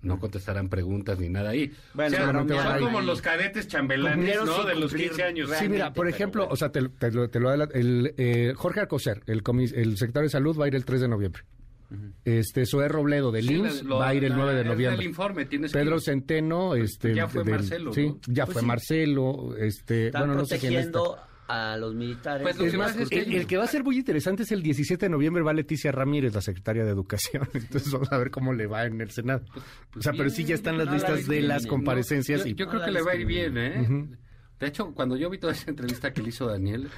[0.00, 1.72] No contestarán preguntas ni nada ahí.
[1.92, 4.62] Bueno, o sea, son a como los cadetes chambelanes, ¿no?
[4.64, 5.46] De los cumplir 15 años.
[5.48, 6.52] Sí, realmente, mira, por ejemplo, bueno.
[6.52, 9.72] o sea, te, lo- te lo, te lo adela- el eh, Jorge Alcocer, el, comis-
[9.74, 11.42] el secretario de Salud, va a ir el 3 de noviembre.
[12.24, 15.04] Este, Zoé Robledo de Sí, lo- va a ir el la- 9 de del noviembre.
[15.04, 15.98] informe, tienes que Pedro.
[15.98, 18.66] Centeno, este, ya fue del- Marcelo, sí, ya Pues fue sí.
[18.66, 21.00] Marcelo, este, Están bueno, no sé quién está.
[21.48, 22.42] A los militares.
[22.42, 24.42] Pues lo Es que más, pasa es que el, que va a ser muy interesante
[24.42, 27.48] es el 17 de noviembre, va Leticia Ramírez, la secretaria de Educación.
[27.54, 29.42] Entonces vamos a ver cómo le va en el Senado.
[29.96, 31.70] o sea, pero sí ya están las la listas de las no.
[31.70, 32.42] comparecencias.
[32.44, 33.56] Yo, y, yo creo que le va a ir bien.
[33.56, 34.08] ¿eh?
[34.60, 36.88] De hecho, cuando yo vi toda esa entrevista que le hizo Daniel,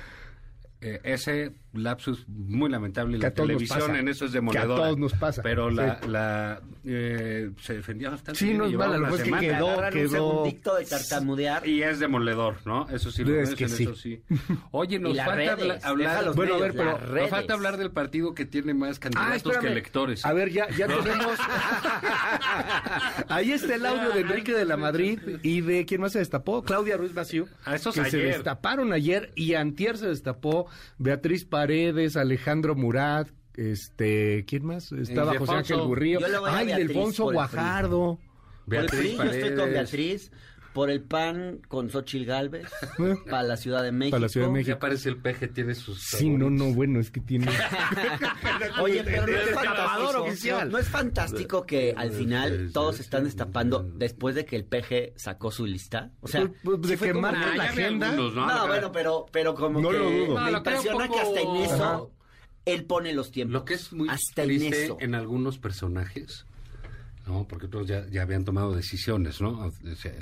[0.83, 4.99] eh, ese lapsus muy lamentable a la nos televisión en eso es Que a todos
[4.99, 5.43] nos pasa.
[5.43, 6.09] Pero la, Sí.
[6.09, 8.39] la eh, se defendía bastante.
[8.39, 9.59] Sí, bien no y es llevaba mala, lo una que pasa es que semana.
[9.59, 11.69] quedó- un quedó- segundito de tartamudear.
[11.69, 12.89] Y es demoledor, ¿no?
[12.89, 13.83] Eso sí lo Es que sí.
[13.85, 14.23] eso sí.
[14.73, 16.17] Oye, nos falta redes, habla- deja hablar...
[16.17, 17.31] a ver, pero Nos redes.
[17.31, 20.25] falta hablar del partido que tiene más candidatos que electores.
[20.25, 21.39] A ver, ya, ya tenemos.
[23.29, 26.63] Ahí está el audio de Enrique de la Madrid y de quién más se destapó,
[26.63, 27.47] Claudia Ruiz Baciú.
[27.65, 30.67] Ah, esos que se destaparon ayer y antier se destapó
[30.99, 34.93] Beatriz Paredes, Alejandro Murat, este, ¿quién más?
[34.93, 35.53] Estaba José.
[35.53, 36.21] Ángel Gurrío.
[36.47, 37.25] Ay, Beatriz Delfonso.
[37.33, 38.19] Guajardo.
[38.67, 39.71] PRI, yo estoy con.
[39.71, 40.31] Beatriz.
[40.73, 42.67] Por el PAN con Xochil Gálvez.
[43.01, 43.15] ¿Eh?
[43.29, 44.15] para la Ciudad de México.
[44.15, 44.69] Para la Ciudad de México.
[44.69, 46.01] Ya parece el peje, tiene sus...
[46.01, 47.47] Sí, no, no, bueno, es que tiene.
[48.81, 50.23] Oye, pero no es fantástico.
[50.23, 50.71] oficial.
[50.71, 55.15] No es fantástico que al final todos se están destapando después de que el PG
[55.17, 56.11] sacó su lista.
[56.21, 58.11] O sea, Pues, pues, de que marca la agenda.
[58.11, 58.67] algunos, No, ¿no?
[58.69, 60.39] bueno, pero, pero como No que lo dudo.
[60.39, 62.01] No, me impresiona poco- que hasta en eso Ajá.
[62.67, 63.53] él pone los tiempos.
[63.55, 64.97] Lo que es muy hasta en triste eso.
[65.01, 66.47] en algunos personajes,
[67.27, 67.47] ¿no?
[67.49, 69.67] Porque otros ya, ya habían tomado decisiones, ¿no?
[69.67, 70.13] O sea,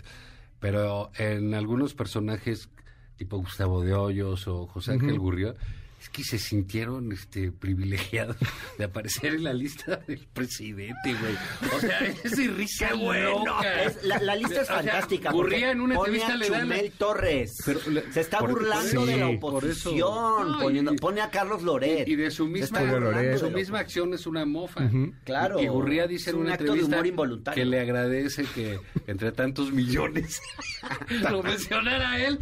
[0.60, 2.68] pero en algunos personajes,
[3.16, 5.54] tipo Gustavo de Hoyos o José Ángel Gurrio,
[6.00, 8.36] es que se sintieron este, privilegiados
[8.78, 11.34] de aparecer en la lista del presidente, güey.
[11.76, 13.82] O sea, es risa loca.
[13.82, 15.32] Es- la, la lista es O fantástica.
[15.32, 17.56] Gurría porque en una pone entrevista a le da la- Chumel Torres.
[17.66, 20.52] Pero le- se está por- burlando sí, de la oposición.
[20.52, 22.06] No, poniendo- y- pone a Carlos Loret.
[22.08, 24.88] Y de su misma, de su misma acción es una mofa.
[25.24, 25.60] Claro.
[25.60, 27.60] Y Gurría dice Es en un una acto de entrevista humor involuntario.
[27.62, 30.40] que le agradece que entre tantos millones
[31.30, 32.38] lo mencionara a él.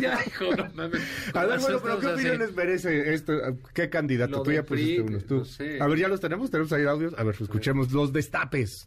[0.00, 1.02] ya, hijo, no mames.
[1.48, 2.14] A ver, bueno, pero ¿qué así.
[2.14, 3.32] opinión les merece esto?
[3.74, 4.38] ¿Qué candidato?
[4.38, 5.36] Lo Tú ya pusiste unos, tú.
[5.38, 5.80] no sé.
[5.80, 6.50] A ver, ¿ya los tenemos?
[6.50, 7.14] ¿Tenemos ahí audios?
[7.18, 8.86] A ver, escuchemos los destapes.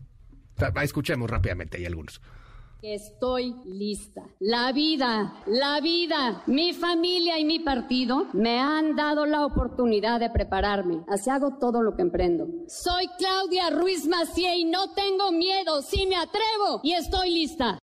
[0.56, 2.21] Ta- Escuchemos rápidamente, hay algunos.
[2.84, 4.24] Estoy lista.
[4.39, 10.32] La vida, la vida, mi familia y mi partido me han dado la oportunidad de
[10.32, 11.02] prepararme.
[11.08, 12.47] Así hago todo lo que emprendo.
[12.67, 17.78] Soy Claudia Ruiz Macié y no tengo miedo, sí me atrevo y estoy lista.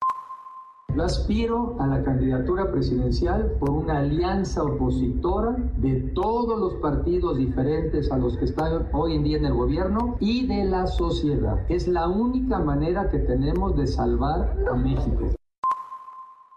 [0.94, 8.12] Yo aspiro a la candidatura presidencial por una alianza opositora de todos los partidos diferentes
[8.12, 11.58] a los que están hoy en día en el gobierno y de la sociedad.
[11.68, 15.34] Es la única manera que tenemos de salvar a México.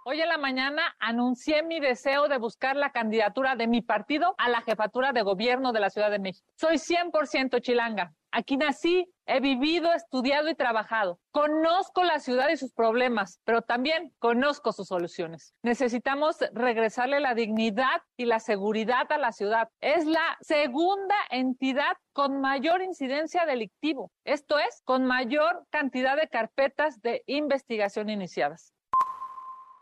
[0.05, 4.49] Hoy en la mañana anuncié mi deseo de buscar la candidatura de mi partido a
[4.49, 6.47] la jefatura de gobierno de la Ciudad de México.
[6.55, 8.13] Soy 100% chilanga.
[8.31, 11.19] Aquí nací, he vivido, estudiado y trabajado.
[11.31, 15.53] Conozco la ciudad y sus problemas, pero también conozco sus soluciones.
[15.61, 19.69] Necesitamos regresarle la dignidad y la seguridad a la ciudad.
[19.81, 24.11] Es la segunda entidad con mayor incidencia delictivo.
[24.23, 28.73] Esto es, con mayor cantidad de carpetas de investigación iniciadas.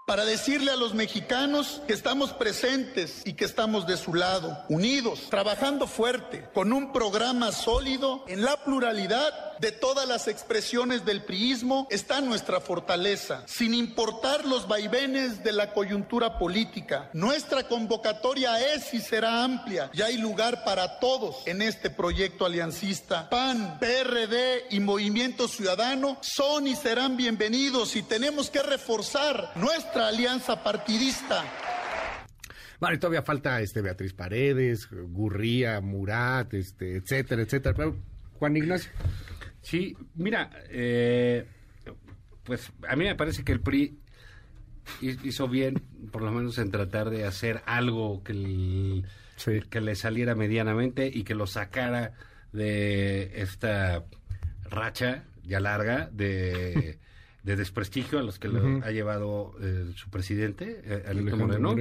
[0.05, 5.27] Para decirle a los mexicanos que estamos presentes y que estamos de su lado, unidos,
[5.31, 11.87] trabajando fuerte, con un programa sólido en la pluralidad de todas las expresiones del priismo
[11.89, 17.09] está nuestra fortaleza, sin importar los vaivenes de la coyuntura política.
[17.13, 23.29] Nuestra convocatoria es y será amplia y hay lugar para todos en este proyecto aliancista.
[23.29, 30.63] PAN, PRD y Movimiento Ciudadano son y serán bienvenidos y tenemos que reforzar nuestra alianza
[30.63, 31.43] partidista.
[32.79, 37.73] Bueno, todavía falta este Beatriz Paredes, Gurría, Murat, este, etcétera, etcétera.
[37.75, 37.95] Pero,
[38.37, 38.91] Juan Ignacio.
[39.65, 41.43] Sí, mira, eh,
[42.43, 43.97] pues a mí me parece que el PRI
[45.01, 49.05] hi- hizo bien, por lo menos en tratar de hacer algo que, el-
[49.37, 49.61] Sí.
[49.69, 52.13] que le saliera medianamente y que lo sacara
[52.53, 54.05] de esta
[54.69, 56.99] racha ya larga de,
[57.43, 61.75] de desprestigio a los que lo ha llevado eh, su presidente, eh, Alito Moreno.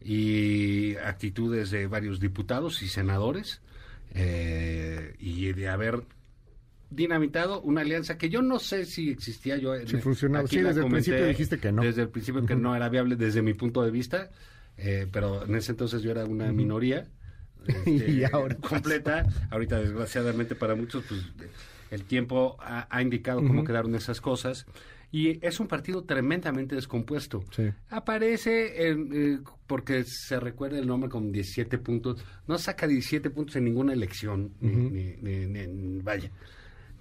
[0.00, 3.60] y actitudes de varios diputados y senadores,
[4.14, 6.02] eh, y de haber
[6.94, 10.46] dinamitado una alianza que yo no sé si existía yo Si funcionaba.
[10.48, 11.82] Sí, desde el principio dijiste que no.
[11.82, 14.30] desde el principio que no era viable desde mi punto de vista
[14.76, 17.06] eh, pero en ese entonces yo era una minoría
[17.66, 21.20] este, Y ahora completa ahorita desgraciadamente para muchos pues
[21.90, 24.66] el tiempo ha, ha indicado cómo quedaron esas cosas
[25.12, 27.44] y es un partido tremendamente descompuesto.
[27.54, 27.70] Sí.
[27.88, 32.24] Aparece en, eh, porque se recuerda el nombre con 17 puntos.
[32.48, 36.32] No saca 17 puntos en ninguna elección, ni, ni- ni- ni- vaya,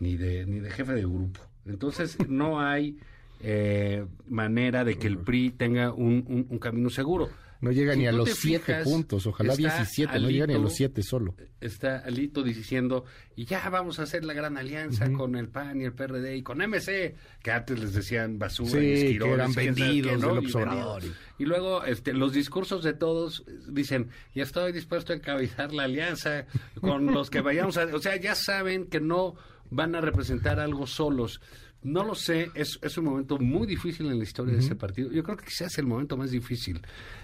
[0.03, 1.39] ni de, ni de jefe de grupo.
[1.65, 2.97] Entonces no hay
[3.41, 7.29] eh, manera de que el PRI tenga un, un- un camino seguro.
[7.61, 10.47] No llega Si ni a los te siete fijas, puntos, ojalá está 17, no llega
[10.47, 11.33] ni a Alito- los siete solo.
[11.61, 13.05] Está Alito diciendo,
[13.37, 16.43] y ya vamos a hacer la gran alianza con el PAN y el PRD y
[16.43, 20.35] con MC, que antes les decían basura Sí, y que esquiroles, eran y vendidos ¿no?
[20.35, 21.01] del Y Obrador.
[21.03, 21.17] vendidos.
[21.39, 25.83] Y luego este, los discursos de todos eh, dicen, ya estoy dispuesto a encabezar la
[25.83, 26.45] alianza
[26.81, 27.85] con los que vayamos a...
[27.95, 29.35] O sea, ya saben que no
[29.73, 31.41] van a representar algo solos.
[31.81, 35.11] No lo sé, es, es un momento muy difícil en la historia de ese partido.
[35.11, 36.81] Yo creo que quizás es el momento más difícil,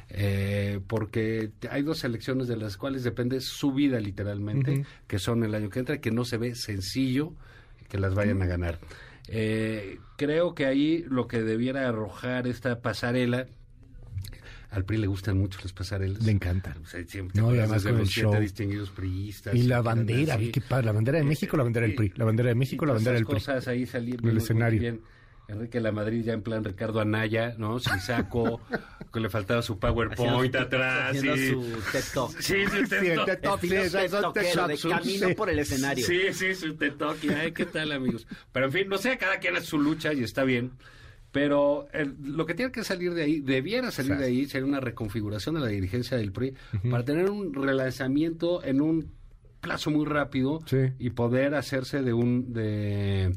[0.10, 5.56] eh, porque hay dos elecciones de las cuales depende su vida literalmente, que son el
[5.56, 7.34] año que entra, que no se ve sencillo
[7.88, 8.80] que las vayan a ganar.
[9.28, 13.48] Eh, creo que ahí lo que debiera arrojar esta pasarela,
[14.71, 16.23] al PRI le gustan mucho las pasarelas.
[16.23, 16.75] Le encanta.
[16.82, 18.39] O sea, siempre No, y además de con los el show.
[18.39, 19.55] distinguidos priistas.
[19.55, 22.49] Y la bandera, qué padre, la bandera de México, la bandera del PRI, la bandera
[22.49, 23.34] de México, Y la bandera del PRI.
[23.36, 24.79] cosas ahí el muy escenario.
[24.79, 25.01] bien.
[25.47, 27.79] Enrique La Madrid ya en plan Ricardo Anaya, ¿no?
[27.79, 28.62] Sin saco,
[29.12, 31.15] que le faltaba su PowerPoint Haciendo- atrás.
[31.17, 32.32] haciendo y- su TED Talk.
[32.39, 35.34] Sí, su Sí, el Talk, sí, TikTokero, TED de camino sí.
[35.34, 36.05] por el escenario.
[36.05, 37.23] Sí, sí, su TED Talk.
[37.23, 38.27] y, Ay, ¿qué tal, amigos?
[38.51, 40.73] Pero en fin, no sé, cada quien hace su lucha y está bien.
[41.32, 44.80] Pero el- lo que tiene que salir de ahí, debiera salir de ahí, sería una
[44.80, 46.54] reconfiguración de la dirigencia del PRI
[46.89, 49.12] para tener un relanzamiento en un
[49.62, 50.78] plazo muy rápido Sí.
[51.00, 52.54] y poder hacerse de un...
[52.54, 53.36] de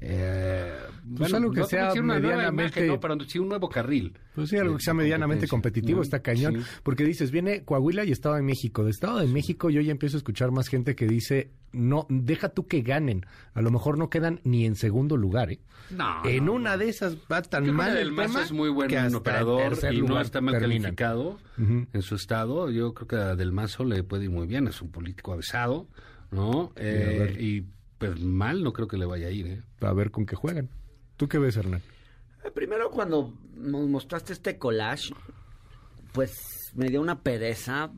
[0.00, 0.72] eh,
[1.16, 4.16] Pues algo que no sea medianamente- imagen, no, pero sí un nuevo carril.
[4.34, 6.62] Pues sí, algo que sea de medianamente competitivo, Mm, está cañón.
[6.62, 6.66] sí.
[6.82, 8.84] Porque dices, viene Coahuila y Estado de México.
[8.84, 12.50] De Estado de México yo ya empiezo a escuchar más gente que dice, no, deja
[12.50, 13.26] tú que ganen.
[13.54, 15.60] A lo mejor no quedan ni en segundo lugar, ¿eh?
[15.90, 18.68] No, en no, una de esas va tan Yo creo mal el tema es muy
[18.70, 20.94] buen operador y no está mal terminan.
[20.94, 22.70] calificado en su estado.
[22.70, 25.88] Yo creo que a Del Mazo le puede ir muy bien, es un político avesado,
[26.30, 26.72] ¿no?
[26.76, 27.40] Eh, ver.
[27.42, 27.66] y
[28.00, 29.62] pues mal no creo que le vaya a ir, ¿eh?
[29.82, 30.68] A ver con qué juegan.
[31.16, 31.82] ¿Tú qué ves, Hernán?
[32.44, 35.12] Eh, Primero cuando nos mostraste este collage,
[36.12, 37.90] pues me dio una pereza,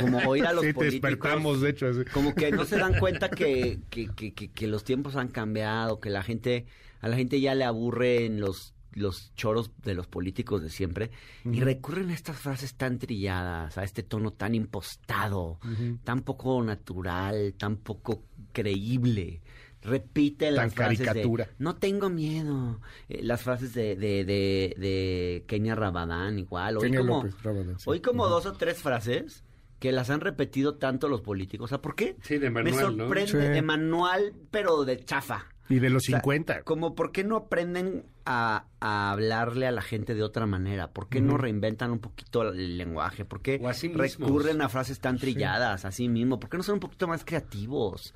[0.00, 1.10] como oír a los sí, te políticos.
[1.10, 1.86] despertamos, de hecho.
[1.88, 2.04] así.
[2.12, 6.00] Como que no se dan cuenta que, que, que, que- que los tiempos han cambiado,
[6.00, 6.66] que la gente,
[7.00, 11.10] a la gente ya le aburren los, los choros de los políticos de siempre
[11.44, 15.58] y recurren a estas frases tan trilladas, a este tono tan impostado,
[16.04, 19.42] tan poco natural, tan poco creíble.
[19.82, 21.48] Repite las Tan frases de, caricatura.
[21.58, 22.80] no tengo miedo.
[23.08, 26.78] Eh, las frases de, de, de, de Kenia Rabadán igual.
[26.80, 27.84] Kenia como, López Rabadán, sí.
[27.88, 29.44] oí como dos o tres frases
[29.78, 31.66] que las han repetido tanto los políticos.
[31.66, 32.16] O sea, ¿por qué?
[32.22, 33.04] Sí, de Me manual, ¿no?
[33.04, 33.36] sorprende Sí.
[33.52, 35.46] de manual, pero de chafa.
[35.68, 36.62] Y de los O sea, 50.
[36.62, 40.88] como, ¿por qué no aprenden a, a hablarle a la gente de otra manera?
[40.92, 43.24] ¿Por qué no reinventan un poquito el lenguaje?
[43.24, 46.38] ¿Por qué sí recurren a frases tan trilladas, así mismo?
[46.38, 48.12] ¿Por qué no son un poquito más creativos?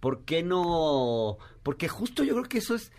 [0.00, 1.38] ¿Por qué no...?
[1.64, 2.92] Porque justo yo creo que eso es...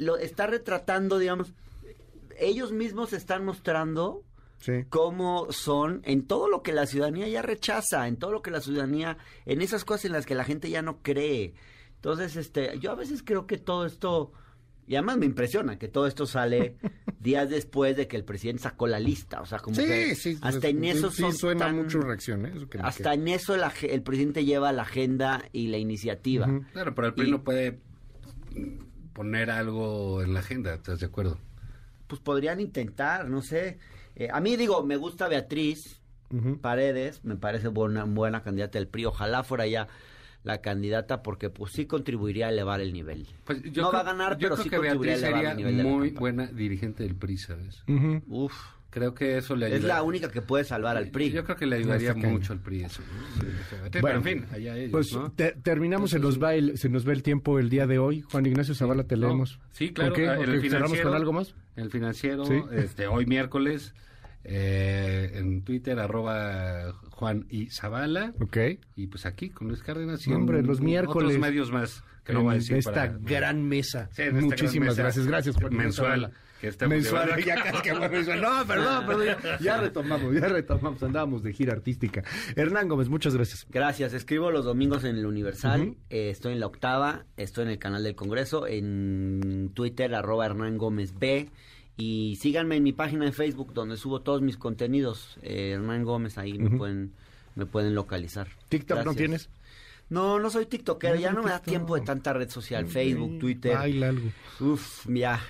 [0.00, 1.52] Lo está retratando, digamos...
[2.38, 4.22] Ellos mismos están mostrando
[4.58, 4.84] Sí.
[4.88, 8.62] cómo son en todo lo que la ciudadanía ya rechaza, en todo lo que la
[8.62, 11.52] ciudadanía, en esas cosas en las que la gente ya no cree.
[11.96, 14.32] Entonces, este, yo a veces creo que todo esto,
[14.86, 16.76] y además me impresiona que todo esto sale
[17.20, 20.38] días después de que el presidente sacó la lista, o sea, como que Sí, sí.
[20.42, 22.52] hasta en eso sí, son suena tan- mucho reacción, ¿eh?
[22.54, 26.46] Eso que ni hasta en eso la el presidente lleva la agenda y la iniciativa.
[26.72, 27.78] Claro, pero el PRI Y- no puede
[29.12, 31.38] poner algo en la agenda, ¿estás de acuerdo?
[32.06, 33.78] Pues podrían intentar, no sé.
[34.16, 36.00] Eh, a mí digo, me gusta Beatriz.
[36.60, 39.04] Paredes, me parece buena, buena candidata del PRI.
[39.04, 39.86] Ojalá fuera ya
[40.44, 43.26] la candidata porque pues sí contribuiría a elevar el nivel.
[43.44, 45.40] Pues yo no va a ganar, yo pero creo sí que contribuiría a Beatriz elevar
[45.40, 47.82] sería el nivel de la muy buena dirigente del PRI, ¿sabes?
[48.28, 48.54] Uf,
[48.90, 49.78] Creo que eso le ayuda.
[49.78, 51.32] es la única que puede salvar al PRI.
[51.32, 52.32] Yo creo que le ayudaría cañón.
[52.34, 53.02] mucho al PRI eso.
[53.02, 53.42] ¿no?
[53.42, 53.48] Sí,
[53.90, 55.32] Pero Bueno, en fin, allá ellos, Pues ¿no?
[55.32, 58.20] te- terminamos, se nos, va el, se nos va el tiempo el día de hoy.
[58.20, 59.58] Juan Ignacio Zavala, te No, leemos.
[59.72, 60.12] Sí, claro.
[60.12, 60.28] ¿Con qué?
[60.28, 61.54] ah, ¿O en que el cerramos financiero, con algo más?
[61.74, 62.54] El financiero, Sí.
[62.70, 63.94] este, hoy miércoles,
[64.44, 68.34] eh, en Twitter, arroba Juan y Zavala.
[68.40, 68.56] Ok.
[68.96, 71.26] Y pues aquí con Luis Cárdenas y Hombre, los miércoles.
[71.28, 74.08] Otros medios más que no voy a decir esta para- gran mesa.
[74.12, 75.26] Sí, en esta Muchísimas gran mesa gracias.
[75.26, 75.76] Gracias, Juan.
[75.76, 76.32] mensual.
[76.60, 77.46] que Mensual, llevando.
[77.46, 78.40] ya casi que fue mensual.
[78.40, 79.26] No, perdón, perdón.
[79.44, 81.02] Ya, ya retomamos, ya retomamos.
[81.02, 82.22] Andábamos de gira artística.
[82.56, 83.66] Hernán Gómez, muchas gracias.
[83.70, 84.14] Gracias.
[84.14, 85.94] Escribo los domingos en el Universal.
[86.08, 87.26] Eh, estoy en la octava.
[87.36, 88.66] Estoy en el canal del Congreso.
[88.66, 91.50] En Twitter, arroba Hernán Gómez B.
[91.96, 95.36] Y síganme en mi página de Facebook donde subo todos mis contenidos.
[95.42, 97.12] eh, Hernán Gómez, ahí me pueden
[97.54, 98.48] me pueden localizar.
[98.68, 99.16] ¿TikTok no Gracias.
[99.16, 99.48] tienes?
[100.10, 101.14] No, no soy TikTokero.
[101.14, 101.70] No, ya no me da TikTok.
[101.70, 102.86] tiempo de tanta red social.
[102.86, 103.74] Facebook, Twitter.
[103.76, 104.28] Baila algo.
[104.60, 105.40] Uf, ya.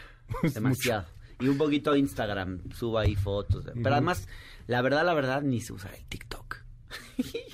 [0.55, 1.07] Demasiado.
[1.40, 2.61] Y un poquito Instagram.
[2.72, 3.64] Subo ahí fotos.
[3.74, 4.28] Pero además,
[4.66, 6.59] la verdad, la verdad, ni se usa el TikTok.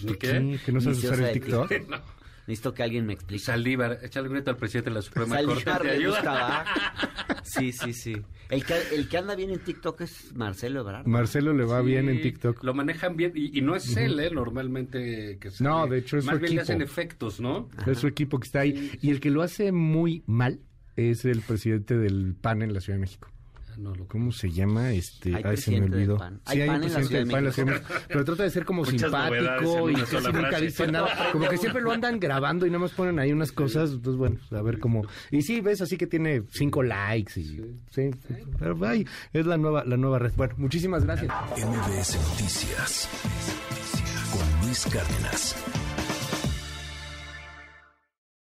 [0.03, 0.59] ¿Ni qué?
[0.65, 1.71] ¿Que no sabes usar usa el el TikTok?
[1.89, 1.99] No.
[2.51, 3.45] Necesito que alguien me explique.
[3.45, 5.63] Saldívar, échale un grito al presidente de la Suprema Corte.
[5.63, 6.65] Saldívar ¿te le ayuda?
[7.43, 8.17] Sí, sí, sí.
[8.49, 11.07] El que, el que anda bien en TikTok es Marcelo Ebrard.
[11.07, 12.63] Marcelo le va Sí, bien en TikTok.
[12.63, 14.31] Lo manejan bien y, y no es él, ¿eh?
[14.31, 15.69] Normalmente que sale.
[15.71, 16.63] No, de hecho es Más su bien le equipo.
[16.63, 17.69] hacen efectos, ¿no?
[17.87, 18.93] Es su equipo que está ahí.
[19.01, 20.61] Y el que lo hace muy mal
[20.97, 23.29] es el presidente del PAN en la Ciudad de México.
[23.81, 24.93] No, lo ¿Cómo se llama?
[24.93, 26.19] Este, Hay ay, se me olvidó.
[26.19, 26.39] PAN.
[26.45, 27.73] Sí, Hay la presidente de del PAN en la Ciudad de.
[27.79, 27.95] México.
[28.09, 31.09] Pero trata de ser como Muchas simpático y casi nunca dice nada.
[31.33, 33.93] Como que siempre lo andan grabando y nada más ponen ahí unas cosas.
[33.93, 35.07] Entonces, bueno, a ver cómo.
[35.31, 37.79] Y sí, ves así que tiene cinco likes y.
[37.91, 38.11] Sí.
[38.59, 40.33] Pero ay, es la nueva, la nueva red.
[40.37, 41.33] Bueno, muchísimas gracias.
[41.57, 43.09] MBS Noticias
[44.31, 45.57] con Luis Cárdenas.